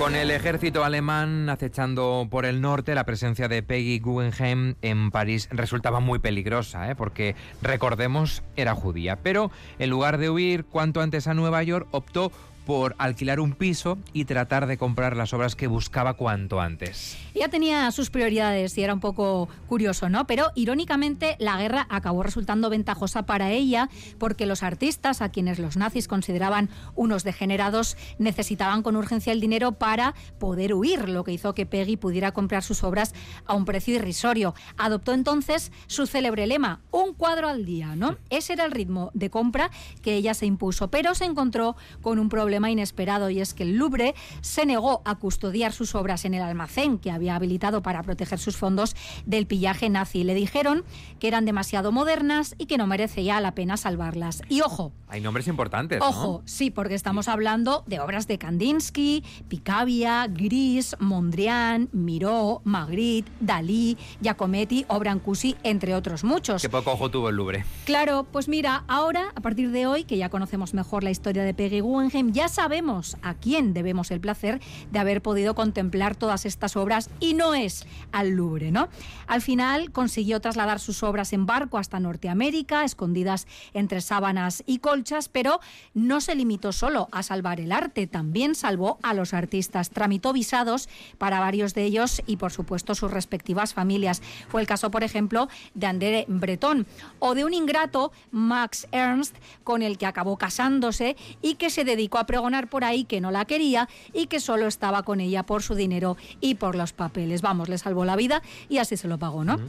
Con 0.04 0.16
el 0.16 0.32
ejército 0.32 0.84
alemán 0.84 1.48
acechando 1.50 2.28
por 2.30 2.46
el 2.46 2.60
norte, 2.60 2.94
la 2.94 3.06
presencia 3.06 3.48
de 3.48 3.64
Peggy 3.64 4.00
Guggenheim 4.00 4.76
en 4.82 5.12
París 5.12 5.48
resultaba 5.50 6.02
muy 6.02 6.20
peligrosa, 6.20 6.92
¿eh? 6.92 6.96
porque 6.96 7.38
recordemos, 7.62 8.44
era 8.58 8.76
judía. 8.76 9.20
Pero 9.24 9.50
en 9.80 9.90
lugar 9.90 10.18
de 10.18 10.30
huir 10.30 10.66
cuanto 10.66 11.00
antes 11.00 11.28
a 11.28 11.34
Nueva 11.34 11.64
York, 11.64 11.88
optó 11.92 12.34
por 12.66 12.96
alquilar 12.98 13.40
un 13.40 13.54
piso 13.54 13.98
y 14.14 14.26
tratar 14.26 14.68
de 14.68 14.78
comprar 14.78 15.18
las 15.18 15.34
obras 15.34 15.56
que 15.56 15.68
buscaba 15.68 16.14
cuanto 16.14 16.62
antes. 16.62 17.18
Ella 17.34 17.50
tenía 17.50 17.92
sus 17.92 18.10
prioridades 18.10 18.78
y 18.78 18.84
era 18.84 18.94
un 18.94 19.00
poco 19.00 19.50
curioso, 19.68 20.10
¿no? 20.10 20.28
Pero 20.28 20.52
irónicamente 20.56 21.36
la 21.40 21.58
guerra 21.58 21.88
acabó 21.90 22.24
resultando 22.24 22.70
ventajosa 22.70 23.26
para 23.26 23.52
ella 23.52 23.90
porque 24.18 24.46
los 24.46 24.64
artistas, 24.64 25.22
a 25.22 25.30
quienes 25.30 25.60
los 25.60 25.78
nazis 25.78 26.08
consideraban 26.08 26.70
unos 26.96 27.24
degenerados, 27.24 27.98
necesitaban 28.18 28.84
con 28.84 28.96
urgencia 28.96 29.34
el 29.34 29.42
dinero 29.42 29.74
para 29.74 30.14
poder 30.40 30.74
huir, 30.74 31.10
lo 31.10 31.24
que 31.24 31.34
hizo 31.34 31.54
que 31.54 31.66
Peggy 31.66 31.98
pudiera 31.98 32.32
comprar 32.32 32.64
sus 32.64 32.84
obras 32.84 33.14
a 33.46 33.56
un 33.56 33.66
precio 33.66 33.96
irrisorio. 33.96 34.54
Adoptó 34.78 35.14
entonces 35.14 35.72
su 35.88 36.06
célebre 36.06 36.48
lema, 36.48 36.82
un 36.92 37.14
cuadro 37.14 37.48
al 37.48 37.66
día, 37.66 37.96
¿no? 37.96 38.18
Ese 38.30 38.54
era 38.54 38.66
el 38.66 38.72
ritmo 38.72 39.12
de 39.14 39.30
compra 39.30 39.72
que 40.02 40.16
ella 40.16 40.34
se 40.34 40.46
impuso, 40.46 40.90
pero 40.90 41.16
se 41.16 41.26
encontró 41.26 41.76
con 42.02 42.20
un 42.20 42.30
problema 42.30 42.53
inesperado 42.54 43.30
y 43.30 43.40
es 43.40 43.54
que 43.54 43.64
el 43.64 43.78
Louvre 43.78 44.16
se 44.42 44.66
negó 44.66 45.02
a 45.06 45.16
custodiar 45.16 45.74
sus 45.74 45.96
obras 45.96 46.26
en 46.26 46.34
el 46.34 46.42
almacén 46.42 46.98
que 46.98 47.12
había 47.12 47.36
habilitado 47.36 47.82
para 47.82 48.04
proteger 48.04 48.40
sus 48.40 48.58
fondos 48.58 48.96
del 49.26 49.48
pillaje 49.48 49.90
nazi. 49.90 50.24
Le 50.24 50.34
dijeron 50.34 50.84
que 51.20 51.28
eran 51.28 51.46
demasiado 51.46 51.92
modernas 51.92 52.56
y 52.58 52.66
que 52.66 52.78
no 52.78 52.88
merecía 52.88 53.40
la 53.42 53.56
pena 53.56 53.78
salvarlas. 53.78 54.42
Y 54.50 54.62
ojo. 54.62 54.92
Hay 55.08 55.22
nombres 55.22 55.48
importantes. 55.48 56.02
Ojo, 56.02 56.42
sí, 56.46 56.72
porque 56.72 56.96
estamos 56.96 57.28
hablando 57.28 57.84
de 57.86 58.00
obras 58.00 58.28
de 58.28 58.40
Kandinsky, 58.40 59.24
Picabia, 59.48 60.26
Gris, 60.28 60.96
Mondrian, 61.00 61.90
Miró, 61.92 62.62
Magritte, 62.64 63.32
Dalí, 63.40 63.98
Giacometti 64.22 64.86
o 64.88 64.98
Brancusi, 65.00 65.56
entre 65.64 65.94
otros 65.94 66.24
muchos. 66.24 66.62
Qué 66.62 66.70
poco 66.70 66.92
ojo 66.94 67.12
tuvo 67.12 67.30
el 67.30 67.36
Louvre. 67.36 67.66
Claro, 67.86 68.26
pues 68.32 68.48
mira, 68.48 68.84
ahora, 68.88 69.32
a 69.36 69.42
partir 69.42 69.72
de 69.72 69.86
hoy, 69.86 70.04
que 70.04 70.18
ya 70.18 70.30
conocemos 70.30 70.74
mejor 70.74 71.04
la 71.04 71.12
historia 71.12 71.44
de 71.44 71.54
Peggy 71.54 71.82
Guggenheim, 71.82 72.32
ya 72.32 72.43
sabemos 72.48 73.18
a 73.22 73.34
quién 73.34 73.74
debemos 73.74 74.12
el 74.12 74.20
placer 74.20 74.62
de 74.92 75.00
haber 75.00 75.22
podido 75.22 75.56
contemplar 75.56 76.16
todas 76.16 76.46
estas 76.46 76.76
obras 76.76 77.10
y 77.20 77.34
no 77.34 77.54
es 77.54 77.86
al 78.12 78.32
Louvre, 78.32 78.72
¿no? 78.72 78.90
Al 79.28 79.42
final 79.42 79.92
consiguió 79.92 80.42
trasladar 80.42 80.80
sus 80.80 81.04
obras 81.04 81.34
en 81.34 81.46
barco 81.46 81.78
hasta 81.78 82.00
Norteamérica, 82.00 82.84
escondidas 82.84 83.48
entre 83.74 84.02
sábanas 84.02 84.64
y 84.66 84.80
colchas, 84.80 85.30
pero 85.30 85.60
no 85.94 86.22
se 86.22 86.36
limitó 86.36 86.72
solo 86.72 87.10
a 87.12 87.24
salvar 87.24 87.60
el 87.60 87.72
arte, 87.72 88.08
también 88.08 88.56
salvó 88.56 89.00
a 89.04 89.14
los 89.14 89.34
artistas, 89.34 89.90
tramitó 89.90 90.34
visados 90.34 90.90
para 91.18 91.40
varios 91.40 91.74
de 91.74 91.84
ellos 91.84 92.22
y 92.26 92.38
por 92.38 92.52
supuesto 92.52 92.96
sus 92.96 93.12
respectivas 93.12 93.74
familias. 93.74 94.22
Fue 94.50 94.62
el 94.62 94.68
caso, 94.68 94.92
por 94.92 95.04
ejemplo, 95.04 95.48
de 95.74 95.88
André 95.88 96.26
Breton 96.28 96.86
o 97.20 97.36
de 97.36 97.46
un 97.46 97.54
ingrato 97.54 98.12
Max 98.32 98.88
Ernst 98.92 99.36
con 99.64 99.82
el 99.82 99.98
que 99.98 100.06
acabó 100.06 100.38
casándose 100.38 101.16
y 101.42 101.56
que 101.56 101.70
se 101.70 101.84
dedicó 101.84 102.18
a 102.18 102.26
pregonar 102.34 102.68
por 102.68 102.84
ahí 102.84 103.04
que 103.04 103.22
no 103.22 103.30
la 103.30 103.46
quería 103.46 103.88
y 104.12 104.26
que 104.26 104.40
solo 104.40 104.66
estaba 104.66 105.04
con 105.04 105.22
ella 105.22 105.44
por 105.44 105.62
su 105.62 105.76
dinero 105.76 106.18
y 106.42 106.56
por 106.56 106.74
los 106.74 106.92
papeles. 106.92 107.44
Vamos, 107.44 107.70
le 107.70 107.78
salvó 107.78 108.06
la 108.06 108.16
vida 108.16 108.42
y 108.70 108.80
así 108.80 108.98
se 108.98 109.08
lo 109.08 109.20
pagó, 109.20 109.44
¿no? 109.44 109.60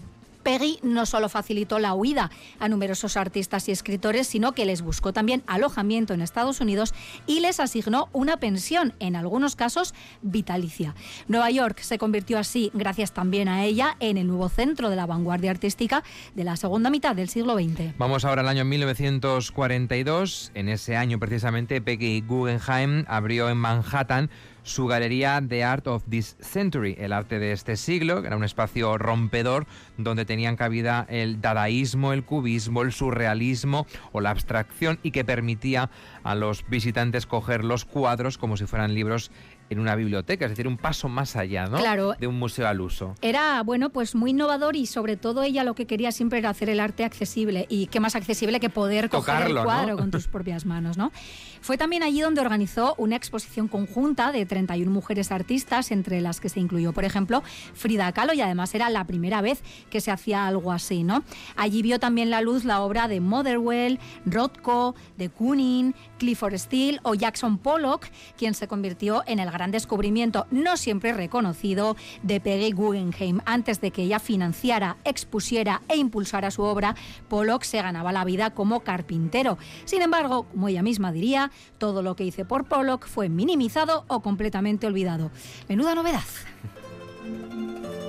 Peggy 0.44 0.78
no 0.82 1.06
solo 1.06 1.28
facilitó 1.28 1.78
la 1.78 1.94
huida 1.94 2.30
a 2.60 2.68
numerosos 2.68 3.16
artistas 3.16 3.68
y 3.68 3.72
escritores, 3.72 4.28
sino 4.28 4.52
que 4.52 4.66
les 4.66 4.82
buscó 4.82 5.12
también 5.12 5.42
alojamiento 5.46 6.14
en 6.14 6.20
Estados 6.20 6.61
Unidos 6.61 6.94
y 7.26 7.40
les 7.40 7.59
asignó 7.59 8.09
una 8.12 8.37
pensión, 8.37 8.92
en 9.00 9.16
algunos 9.16 9.57
casos 9.57 9.94
vitalicia. 10.22 10.94
Nueva 11.26 11.50
York 11.50 11.80
se 11.80 11.98
convirtió 11.98 12.38
así, 12.38 12.70
gracias 12.74 13.12
también 13.12 13.48
a 13.48 13.64
ella, 13.64 13.96
en 14.00 14.18
el 14.18 14.26
nuevo 14.26 14.48
centro 14.48 14.90
de 14.90 14.96
la 14.96 15.07
vanguardia 15.07 15.50
artística 15.50 16.04
de 16.35 16.44
la 16.44 16.57
segunda 16.57 16.90
mitad 16.90 17.16
del 17.16 17.28
siglo 17.28 17.54
XX. 17.54 17.96
Vamos 17.98 18.24
ahora 18.24 18.42
al 18.42 18.48
año 18.48 18.64
1942. 18.64 20.52
En 20.54 20.68
ese 20.68 20.96
año 20.96 21.18
precisamente 21.18 21.80
Peggy 21.80 22.20
Guggenheim 22.20 23.04
abrió 23.09 23.48
en 23.48 23.57
Manhattan 23.57 24.30
su 24.64 24.87
galería 24.87 25.40
The 25.46 25.62
Art 25.62 25.87
of 25.87 26.03
This 26.09 26.37
Century, 26.40 26.96
el 26.98 27.12
arte 27.12 27.38
de 27.38 27.53
este 27.53 27.77
siglo, 27.77 28.20
que 28.20 28.27
era 28.27 28.37
un 28.37 28.44
espacio 28.44 28.98
rompedor 28.98 29.66
donde 29.98 30.24
tenían 30.24 30.57
cabida 30.57 31.07
el 31.09 31.40
dadaísmo, 31.40 32.12
el 32.12 32.24
cubismo, 32.24 32.83
el 32.83 32.92
surrealismo 32.92 33.87
o 34.12 34.20
la 34.20 34.31
abstracción 34.31 34.98
y 35.03 35.12
que 35.12 35.24
permitía 35.24 35.90
a 36.24 36.35
los 36.35 36.68
visitantes 36.68 37.27
coger 37.27 37.64
los 37.64 37.85
cuadros 37.85 38.38
como 38.38 38.57
si 38.57 38.66
fueran 38.66 38.94
libros 38.94 39.31
en 39.70 39.79
una 39.81 39.94
biblioteca, 39.96 40.44
es 40.44 40.50
decir, 40.50 40.68
un 40.68 40.77
paso 40.77 41.09
más 41.09 41.37
allá, 41.37 41.66
¿no? 41.66 41.79
Claro. 41.79 42.14
De 42.18 42.27
un 42.27 42.38
museo 42.38 42.68
al 42.68 42.81
uso. 42.81 43.14
Era, 43.22 43.62
bueno, 43.62 43.90
pues 43.90 44.14
muy 44.14 44.31
innovador 44.31 44.77
y 44.77 44.87
sobre 44.87 45.16
todo 45.16 45.42
ella 45.42 45.64
lo 45.64 45.74
que 45.74 45.87
quería 45.87 46.12
siempre 46.12 46.38
era 46.38 46.50
hacer 46.50 46.68
el 46.68 46.81
arte 46.81 47.05
accesible 47.05 47.66
y 47.68 47.87
qué 47.87 48.00
más 48.00 48.14
accesible 48.14 48.61
que 48.61 48.70
poder 48.70 49.09
coger 49.09 49.46
el 49.46 49.55
cuadro 49.55 49.96
con 49.96 50.11
tus 50.12 50.29
propias 50.29 50.66
manos, 50.66 50.96
¿no? 50.96 51.12
Fue 51.61 51.79
también 51.79 52.03
allí 52.03 52.20
donde 52.20 52.42
organizó 52.42 52.94
una 52.98 53.16
exposición 53.16 53.68
conjunta 53.68 54.33
de 54.33 54.44
31 54.44 54.90
mujeres 54.90 55.33
artistas, 55.33 55.90
entre 55.90 56.20
las 56.20 56.40
que 56.40 56.50
se 56.50 56.61
incluyó, 56.61 56.92
por 56.92 57.05
ejemplo, 57.05 57.42
Frida 57.72 58.12
Kahlo 58.12 58.35
y 58.35 58.42
además 58.42 58.74
era 58.74 58.90
la 58.90 59.05
primera 59.05 59.40
vez 59.40 59.62
que 59.88 60.03
se 60.03 60.11
hacía 60.11 60.46
algo 60.46 60.72
así, 60.72 61.05
¿no? 61.05 61.24
Allí 61.57 61.81
vio 61.81 61.98
también 61.98 62.29
la 62.29 62.42
luz 62.42 62.64
la 62.64 62.83
obra 62.83 63.09
de 63.09 63.20
Motherwell, 63.20 63.98
Rothko, 64.27 64.94
de 65.16 65.31
Kooning, 65.31 65.94
Clifford 66.18 66.59
Steele 66.59 67.00
o 67.03 67.14
Jackson 67.14 67.59
Pollock, 67.59 68.09
quien 68.37 68.55
se 68.55 68.68
convirtió 68.68 69.22
en 69.27 69.38
el 69.38 69.48
gran 69.54 69.70
descubrimiento, 69.70 70.46
no 70.50 70.76
siempre 70.76 71.14
reconocido, 71.14 71.96
de 72.22 72.40
Peggy 72.40 72.72
Guggenheim. 72.72 73.40
Antes 73.46 73.80
de 73.80 73.90
que 73.90 74.02
ella 74.02 74.18
financiara, 74.18 74.98
expusiera 75.04 75.80
e 75.88 75.96
impulsara 75.96 76.50
su 76.50 76.62
obra, 76.62 76.94
Pollock 77.28 77.62
se 77.62 77.80
ganaba 77.80 78.12
la 78.12 78.24
vida 78.24 78.50
como 78.50 78.80
carpintero. 78.80 79.56
Sin 79.86 80.02
embargo, 80.02 80.44
como 80.50 80.68
ella 80.68 80.82
misma 80.82 81.12
diría, 81.12 81.50
todo 81.78 82.02
lo 82.02 82.16
que 82.16 82.24
hice 82.24 82.44
por 82.44 82.66
Pollock 82.66 83.06
fue 83.06 83.30
minimizado 83.30 84.04
o 84.08 84.20
completamente 84.20 84.86
olvidado. 84.86 85.30
Menuda 85.68 85.94
novedad. 85.94 86.20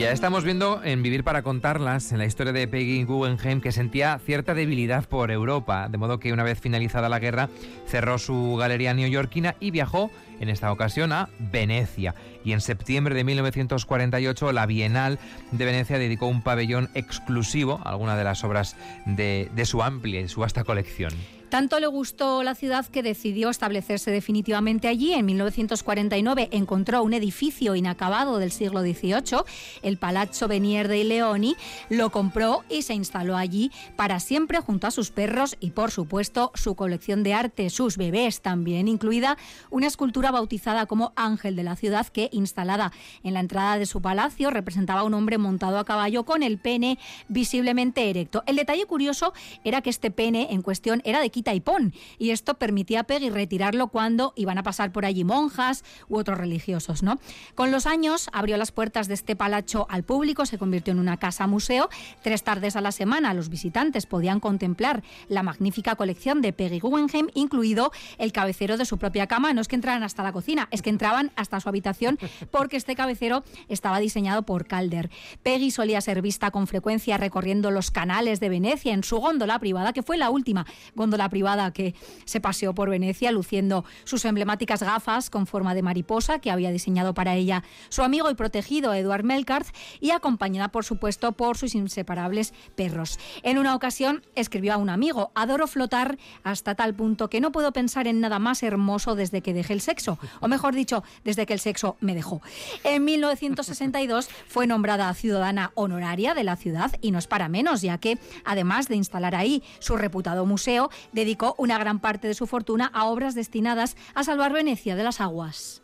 Ya 0.00 0.12
estamos 0.12 0.44
viendo 0.44 0.80
en 0.82 1.02
Vivir 1.02 1.24
para 1.24 1.42
contarlas, 1.42 2.10
en 2.10 2.16
la 2.16 2.24
historia 2.24 2.54
de 2.54 2.66
Peggy 2.66 3.04
Guggenheim, 3.04 3.60
que 3.60 3.70
sentía 3.70 4.18
cierta 4.24 4.54
debilidad 4.54 5.06
por 5.06 5.30
Europa, 5.30 5.90
de 5.90 5.98
modo 5.98 6.18
que 6.18 6.32
una 6.32 6.42
vez 6.42 6.58
finalizada 6.58 7.10
la 7.10 7.18
guerra 7.18 7.50
cerró 7.86 8.16
su 8.16 8.56
galería 8.58 8.94
neoyorquina 8.94 9.56
y 9.60 9.70
viajó 9.70 10.10
en 10.40 10.48
esta 10.48 10.72
ocasión 10.72 11.12
a 11.12 11.28
Venecia. 11.38 12.14
Y 12.46 12.52
en 12.52 12.62
septiembre 12.62 13.14
de 13.14 13.24
1948 13.24 14.52
la 14.52 14.64
Bienal 14.64 15.18
de 15.50 15.66
Venecia 15.66 15.98
dedicó 15.98 16.28
un 16.28 16.42
pabellón 16.42 16.88
exclusivo 16.94 17.82
a 17.84 17.90
alguna 17.90 18.16
de 18.16 18.24
las 18.24 18.42
obras 18.42 18.76
de, 19.04 19.50
de 19.54 19.66
su 19.66 19.82
amplia 19.82 20.22
y 20.22 20.28
su 20.28 20.40
vasta 20.40 20.64
colección. 20.64 21.12
Tanto 21.50 21.80
le 21.80 21.88
gustó 21.88 22.44
la 22.44 22.54
ciudad 22.54 22.86
que 22.86 23.02
decidió 23.02 23.50
establecerse 23.50 24.12
definitivamente 24.12 24.86
allí. 24.86 25.14
En 25.14 25.26
1949 25.26 26.48
encontró 26.52 27.02
un 27.02 27.12
edificio 27.12 27.74
inacabado 27.74 28.38
del 28.38 28.52
siglo 28.52 28.82
XVIII, 28.82 29.42
el 29.82 29.98
Palazzo 29.98 30.46
Venier 30.46 30.86
dei 30.86 31.02
Leoni, 31.02 31.56
lo 31.88 32.10
compró 32.10 32.62
y 32.70 32.82
se 32.82 32.94
instaló 32.94 33.36
allí 33.36 33.72
para 33.96 34.20
siempre 34.20 34.60
junto 34.60 34.86
a 34.86 34.92
sus 34.92 35.10
perros 35.10 35.56
y, 35.58 35.70
por 35.72 35.90
supuesto, 35.90 36.52
su 36.54 36.76
colección 36.76 37.24
de 37.24 37.34
arte, 37.34 37.68
sus 37.68 37.96
bebés 37.96 38.42
también, 38.42 38.86
incluida 38.86 39.36
una 39.70 39.88
escultura 39.88 40.30
bautizada 40.30 40.86
como 40.86 41.12
Ángel 41.16 41.56
de 41.56 41.64
la 41.64 41.74
Ciudad 41.74 42.06
que, 42.06 42.30
instalada 42.32 42.92
en 43.24 43.34
la 43.34 43.40
entrada 43.40 43.76
de 43.76 43.86
su 43.86 44.00
palacio, 44.00 44.50
representaba 44.50 45.00
a 45.00 45.04
un 45.04 45.14
hombre 45.14 45.36
montado 45.36 45.80
a 45.80 45.84
caballo 45.84 46.22
con 46.24 46.44
el 46.44 46.58
pene 46.58 46.96
visiblemente 47.26 48.08
erecto. 48.08 48.44
El 48.46 48.54
detalle 48.54 48.86
curioso 48.86 49.32
era 49.64 49.80
que 49.80 49.90
este 49.90 50.12
pene 50.12 50.46
en 50.52 50.62
cuestión 50.62 51.02
era 51.04 51.18
de 51.20 51.30
y 51.46 51.60
pon. 51.60 51.94
Y 52.18 52.30
esto 52.30 52.54
permitía 52.54 53.00
a 53.00 53.04
Peggy 53.04 53.30
retirarlo 53.30 53.88
cuando 53.88 54.32
iban 54.36 54.58
a 54.58 54.62
pasar 54.62 54.92
por 54.92 55.04
allí 55.04 55.24
monjas 55.24 55.84
u 56.08 56.18
otros 56.18 56.38
religiosos. 56.38 57.02
¿no? 57.02 57.18
Con 57.54 57.70
los 57.70 57.86
años 57.86 58.28
abrió 58.32 58.56
las 58.56 58.72
puertas 58.72 59.08
de 59.08 59.14
este 59.14 59.36
palacho 59.36 59.86
al 59.88 60.04
público, 60.04 60.46
se 60.46 60.58
convirtió 60.58 60.92
en 60.92 60.98
una 60.98 61.16
casa 61.16 61.46
museo. 61.46 61.88
Tres 62.22 62.42
tardes 62.44 62.76
a 62.76 62.80
la 62.80 62.92
semana 62.92 63.34
los 63.34 63.48
visitantes 63.48 64.06
podían 64.06 64.40
contemplar 64.40 65.02
la 65.28 65.42
magnífica 65.42 65.96
colección 65.96 66.42
de 66.42 66.52
Peggy 66.52 66.80
Guggenheim, 66.80 67.28
incluido 67.34 67.92
el 68.18 68.32
cabecero 68.32 68.76
de 68.76 68.84
su 68.84 68.98
propia 68.98 69.26
cama. 69.26 69.52
No 69.52 69.60
es 69.60 69.68
que 69.68 69.76
entraran 69.76 70.02
hasta 70.02 70.22
la 70.22 70.32
cocina, 70.32 70.68
es 70.70 70.82
que 70.82 70.90
entraban 70.90 71.32
hasta 71.36 71.60
su 71.60 71.68
habitación 71.68 72.18
porque 72.50 72.76
este 72.76 72.94
cabecero 72.94 73.42
estaba 73.68 73.98
diseñado 73.98 74.42
por 74.42 74.66
Calder. 74.66 75.10
Peggy 75.42 75.70
solía 75.70 76.00
ser 76.00 76.20
vista 76.22 76.50
con 76.50 76.66
frecuencia 76.66 77.16
recorriendo 77.16 77.70
los 77.70 77.90
canales 77.90 78.40
de 78.40 78.48
Venecia 78.48 78.92
en 78.92 79.04
su 79.04 79.18
góndola 79.18 79.58
privada, 79.58 79.92
que 79.92 80.02
fue 80.02 80.16
la 80.16 80.30
última 80.30 80.66
góndola 80.94 81.28
privada 81.30 81.72
que 81.72 81.94
se 82.24 82.40
paseó 82.40 82.74
por 82.74 82.90
Venecia 82.90 83.32
luciendo 83.32 83.84
sus 84.04 84.24
emblemáticas 84.24 84.82
gafas 84.82 85.30
con 85.30 85.46
forma 85.46 85.74
de 85.74 85.82
mariposa 85.82 86.40
que 86.40 86.50
había 86.50 86.70
diseñado 86.70 87.14
para 87.14 87.34
ella 87.34 87.64
su 87.88 88.02
amigo 88.02 88.30
y 88.30 88.34
protegido 88.34 88.92
Eduard 88.92 89.24
Melkart 89.24 89.68
y 90.00 90.10
acompañada, 90.10 90.68
por 90.68 90.84
supuesto, 90.84 91.32
por 91.32 91.56
sus 91.56 91.74
inseparables 91.74 92.52
perros. 92.74 93.18
En 93.42 93.58
una 93.58 93.74
ocasión 93.74 94.22
escribió 94.34 94.74
a 94.74 94.76
un 94.76 94.90
amigo, 94.90 95.32
adoro 95.34 95.66
flotar 95.66 96.18
hasta 96.42 96.74
tal 96.74 96.94
punto 96.94 97.30
que 97.30 97.40
no 97.40 97.52
puedo 97.52 97.72
pensar 97.72 98.06
en 98.06 98.20
nada 98.20 98.38
más 98.38 98.62
hermoso 98.62 99.14
desde 99.14 99.42
que 99.42 99.54
dejé 99.54 99.72
el 99.72 99.80
sexo, 99.80 100.18
o 100.40 100.48
mejor 100.48 100.74
dicho, 100.74 101.02
desde 101.24 101.46
que 101.46 101.52
el 101.52 101.60
sexo 101.60 101.96
me 102.00 102.14
dejó. 102.14 102.42
En 102.84 103.04
1962 103.04 104.28
fue 104.48 104.66
nombrada 104.66 105.12
ciudadana 105.14 105.72
honoraria 105.74 106.34
de 106.34 106.44
la 106.44 106.56
ciudad 106.56 106.92
y 107.00 107.10
no 107.10 107.18
es 107.18 107.26
para 107.26 107.48
menos, 107.48 107.82
ya 107.82 107.98
que 107.98 108.18
además 108.44 108.88
de 108.88 108.96
instalar 108.96 109.34
ahí 109.34 109.62
su 109.78 109.96
reputado 109.96 110.46
museo, 110.46 110.90
dedicó 111.20 111.54
una 111.58 111.78
gran 111.78 112.00
parte 112.00 112.28
de 112.28 112.34
su 112.34 112.46
fortuna 112.46 112.90
a 112.92 113.06
obras 113.06 113.34
destinadas 113.34 113.96
a 114.14 114.24
salvar 114.24 114.52
Venecia 114.52 114.96
de 114.96 115.04
las 115.04 115.20
aguas. 115.20 115.82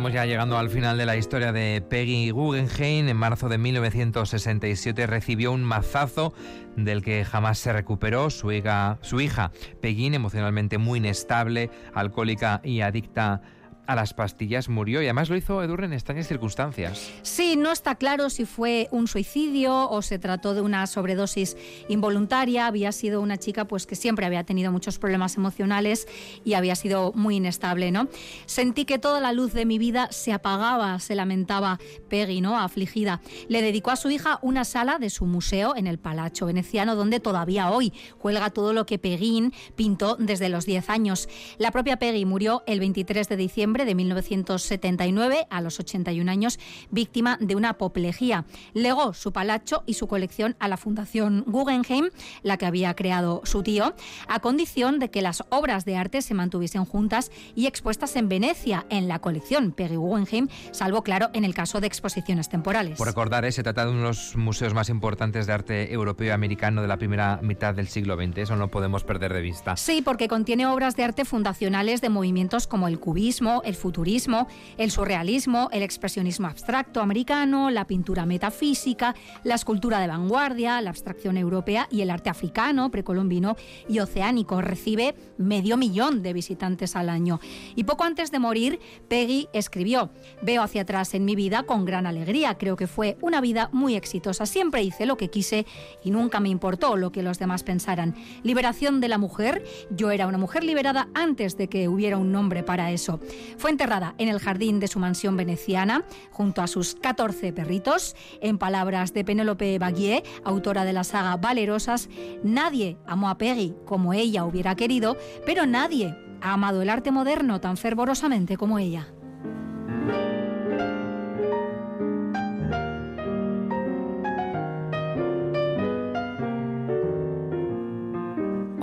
Estamos 0.00 0.14
ya 0.14 0.24
llegando 0.24 0.56
al 0.56 0.70
final 0.70 0.96
de 0.96 1.04
la 1.04 1.18
historia 1.18 1.52
de 1.52 1.82
Peggy 1.82 2.30
Guggenheim. 2.30 3.10
En 3.10 3.18
marzo 3.18 3.50
de 3.50 3.58
1967 3.58 5.06
recibió 5.06 5.52
un 5.52 5.62
mazazo 5.62 6.32
del 6.74 7.02
que 7.02 7.22
jamás 7.22 7.58
se 7.58 7.70
recuperó. 7.70 8.30
Su 8.30 8.50
hija, 8.50 8.96
su 9.02 9.20
hija 9.20 9.52
Peggy, 9.82 10.06
emocionalmente 10.06 10.78
muy 10.78 11.00
inestable, 11.00 11.68
alcohólica 11.92 12.62
y 12.64 12.80
adicta 12.80 13.42
a 13.86 13.94
las 13.94 14.14
pastillas 14.14 14.68
murió 14.68 15.02
y 15.02 15.06
además 15.06 15.28
lo 15.30 15.36
hizo 15.36 15.62
Edurne 15.62 15.86
en 15.86 15.92
extrañas 15.94 16.28
circunstancias. 16.28 17.10
Sí, 17.22 17.56
no 17.56 17.72
está 17.72 17.96
claro 17.96 18.30
si 18.30 18.44
fue 18.44 18.88
un 18.90 19.08
suicidio 19.08 19.90
o 19.90 20.02
se 20.02 20.18
trató 20.18 20.54
de 20.54 20.60
una 20.60 20.86
sobredosis 20.86 21.56
involuntaria. 21.88 22.66
Había 22.66 22.92
sido 22.92 23.20
una 23.20 23.36
chica 23.36 23.66
pues 23.66 23.86
que 23.86 23.96
siempre 23.96 24.26
había 24.26 24.44
tenido 24.44 24.70
muchos 24.70 24.98
problemas 24.98 25.36
emocionales 25.36 26.06
y 26.44 26.54
había 26.54 26.76
sido 26.76 27.12
muy 27.14 27.36
inestable, 27.36 27.90
¿no? 27.90 28.08
Sentí 28.46 28.84
que 28.84 28.98
toda 28.98 29.20
la 29.20 29.32
luz 29.32 29.52
de 29.52 29.66
mi 29.66 29.78
vida 29.78 30.08
se 30.12 30.32
apagaba, 30.32 30.98
se 31.00 31.14
lamentaba 31.14 31.78
Peggy, 32.08 32.40
¿no? 32.40 32.58
Afligida. 32.58 33.20
Le 33.48 33.62
dedicó 33.62 33.90
a 33.90 33.96
su 33.96 34.10
hija 34.10 34.38
una 34.42 34.64
sala 34.64 34.98
de 34.98 35.10
su 35.10 35.26
museo 35.26 35.74
en 35.76 35.86
el 35.86 35.98
Palacio 35.98 36.46
Veneciano 36.46 36.94
donde 36.94 37.20
todavía 37.20 37.70
hoy 37.70 37.92
cuelga 38.18 38.50
todo 38.50 38.72
lo 38.72 38.86
que 38.86 38.98
Peguín 38.98 39.52
pintó 39.74 40.16
desde 40.16 40.48
los 40.48 40.66
10 40.66 40.90
años. 40.90 41.28
La 41.58 41.70
propia 41.70 41.98
Peggy 41.98 42.24
murió 42.24 42.62
el 42.66 42.80
23 42.80 43.28
de 43.28 43.36
diciembre 43.36 43.69
de 43.70 43.94
1979, 43.94 45.46
a 45.48 45.60
los 45.60 45.80
81 45.80 46.30
años, 46.30 46.58
víctima 46.90 47.38
de 47.40 47.56
una 47.56 47.70
apoplejía. 47.70 48.44
Legó 48.74 49.14
su 49.14 49.32
palacho 49.32 49.82
y 49.86 49.94
su 49.94 50.06
colección 50.06 50.56
a 50.58 50.68
la 50.68 50.76
Fundación 50.76 51.44
Guggenheim, 51.46 52.10
la 52.42 52.56
que 52.56 52.66
había 52.66 52.94
creado 52.94 53.40
su 53.44 53.62
tío, 53.62 53.94
a 54.28 54.40
condición 54.40 54.98
de 54.98 55.10
que 55.10 55.22
las 55.22 55.44
obras 55.50 55.84
de 55.84 55.96
arte 55.96 56.22
se 56.22 56.34
mantuviesen 56.34 56.84
juntas 56.84 57.30
y 57.54 57.66
expuestas 57.66 58.16
en 58.16 58.28
Venecia, 58.28 58.86
en 58.90 59.08
la 59.08 59.20
colección 59.20 59.72
Peggy 59.72 59.96
Guggenheim, 59.96 60.48
salvo, 60.72 61.02
claro, 61.02 61.30
en 61.32 61.44
el 61.44 61.54
caso 61.54 61.80
de 61.80 61.86
exposiciones 61.86 62.48
temporales. 62.48 62.98
Por 62.98 63.06
recordar, 63.06 63.44
¿eh? 63.44 63.52
se 63.52 63.62
trata 63.62 63.84
de 63.84 63.92
uno 63.92 64.00
de 64.00 64.06
los 64.08 64.36
museos 64.36 64.74
más 64.74 64.88
importantes 64.88 65.46
de 65.46 65.52
arte 65.52 65.92
europeo 65.92 66.28
y 66.28 66.30
americano 66.30 66.82
de 66.82 66.88
la 66.88 66.96
primera 66.96 67.38
mitad 67.42 67.74
del 67.74 67.88
siglo 67.88 68.16
XX. 68.16 68.38
Eso 68.38 68.56
no 68.56 68.68
podemos 68.68 69.04
perder 69.04 69.32
de 69.32 69.40
vista. 69.40 69.76
Sí, 69.76 70.02
porque 70.02 70.28
contiene 70.28 70.66
obras 70.66 70.96
de 70.96 71.04
arte 71.04 71.24
fundacionales 71.24 72.00
de 72.00 72.08
movimientos 72.08 72.66
como 72.66 72.88
el 72.88 72.98
cubismo, 72.98 73.59
el 73.64 73.74
futurismo, 73.74 74.48
el 74.76 74.90
surrealismo, 74.90 75.68
el 75.72 75.82
expresionismo 75.82 76.46
abstracto 76.46 77.00
americano, 77.00 77.70
la 77.70 77.86
pintura 77.86 78.26
metafísica, 78.26 79.14
la 79.44 79.54
escultura 79.54 80.00
de 80.00 80.08
vanguardia, 80.08 80.80
la 80.80 80.90
abstracción 80.90 81.36
europea 81.36 81.88
y 81.90 82.00
el 82.02 82.10
arte 82.10 82.30
africano, 82.30 82.90
precolombino 82.90 83.56
y 83.88 84.00
oceánico. 84.00 84.60
Recibe 84.60 85.14
medio 85.38 85.76
millón 85.76 86.22
de 86.22 86.32
visitantes 86.32 86.96
al 86.96 87.08
año. 87.08 87.40
Y 87.74 87.84
poco 87.84 88.04
antes 88.04 88.30
de 88.30 88.38
morir, 88.38 88.80
Peggy 89.08 89.48
escribió, 89.52 90.10
veo 90.42 90.62
hacia 90.62 90.82
atrás 90.82 91.14
en 91.14 91.24
mi 91.24 91.36
vida 91.36 91.62
con 91.64 91.84
gran 91.84 92.06
alegría. 92.06 92.56
Creo 92.58 92.76
que 92.76 92.86
fue 92.86 93.16
una 93.20 93.40
vida 93.40 93.70
muy 93.72 93.96
exitosa. 93.96 94.46
Siempre 94.46 94.82
hice 94.82 95.06
lo 95.06 95.16
que 95.16 95.30
quise 95.30 95.66
y 96.04 96.10
nunca 96.10 96.40
me 96.40 96.48
importó 96.48 96.96
lo 96.96 97.12
que 97.12 97.22
los 97.22 97.38
demás 97.38 97.62
pensaran. 97.62 98.14
Liberación 98.42 99.00
de 99.00 99.08
la 99.08 99.18
mujer. 99.18 99.64
Yo 99.90 100.10
era 100.10 100.26
una 100.26 100.38
mujer 100.38 100.64
liberada 100.64 101.08
antes 101.14 101.56
de 101.56 101.68
que 101.68 101.88
hubiera 101.88 102.16
un 102.16 102.32
nombre 102.32 102.62
para 102.62 102.90
eso. 102.90 103.20
Fue 103.58 103.70
enterrada 103.70 104.14
en 104.18 104.28
el 104.28 104.38
jardín 104.38 104.80
de 104.80 104.88
su 104.88 104.98
mansión 104.98 105.36
veneciana 105.36 106.04
junto 106.30 106.62
a 106.62 106.66
sus 106.66 106.94
14 106.94 107.52
perritos. 107.52 108.16
En 108.40 108.58
palabras 108.58 109.12
de 109.12 109.24
Penélope 109.24 109.78
Baguier, 109.78 110.22
autora 110.44 110.84
de 110.84 110.92
la 110.92 111.04
saga 111.04 111.36
Valerosas, 111.36 112.08
nadie 112.42 112.96
amó 113.06 113.28
a 113.28 113.38
Peggy 113.38 113.74
como 113.86 114.12
ella 114.12 114.44
hubiera 114.44 114.74
querido, 114.74 115.16
pero 115.46 115.66
nadie 115.66 116.16
ha 116.40 116.54
amado 116.54 116.82
el 116.82 116.90
arte 116.90 117.10
moderno 117.10 117.60
tan 117.60 117.76
fervorosamente 117.76 118.56
como 118.56 118.78
ella. 118.78 119.08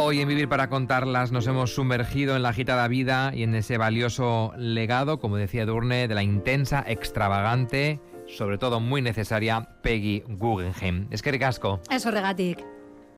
Hoy 0.09 0.21
en 0.21 0.29
Vivir 0.29 0.47
para 0.47 0.69
Contarlas 0.69 1.33
nos 1.33 1.47
hemos 1.47 1.75
sumergido 1.75 2.37
en 2.37 2.43
la 2.43 2.47
agitada 2.47 2.87
vida 2.87 3.33
y 3.35 3.43
en 3.43 3.53
ese 3.55 3.77
valioso 3.77 4.53
legado, 4.55 5.19
como 5.19 5.35
decía 5.35 5.65
Durne, 5.65 6.07
de 6.07 6.15
la 6.15 6.23
intensa, 6.23 6.81
extravagante, 6.87 7.99
sobre 8.25 8.57
todo 8.57 8.79
muy 8.79 9.01
necesaria, 9.01 9.67
Peggy 9.83 10.23
Guggenheim. 10.25 11.09
Es 11.11 11.21
que 11.21 11.33
ricasco. 11.33 11.81
Eso 11.89 12.09
regatic. 12.09 12.76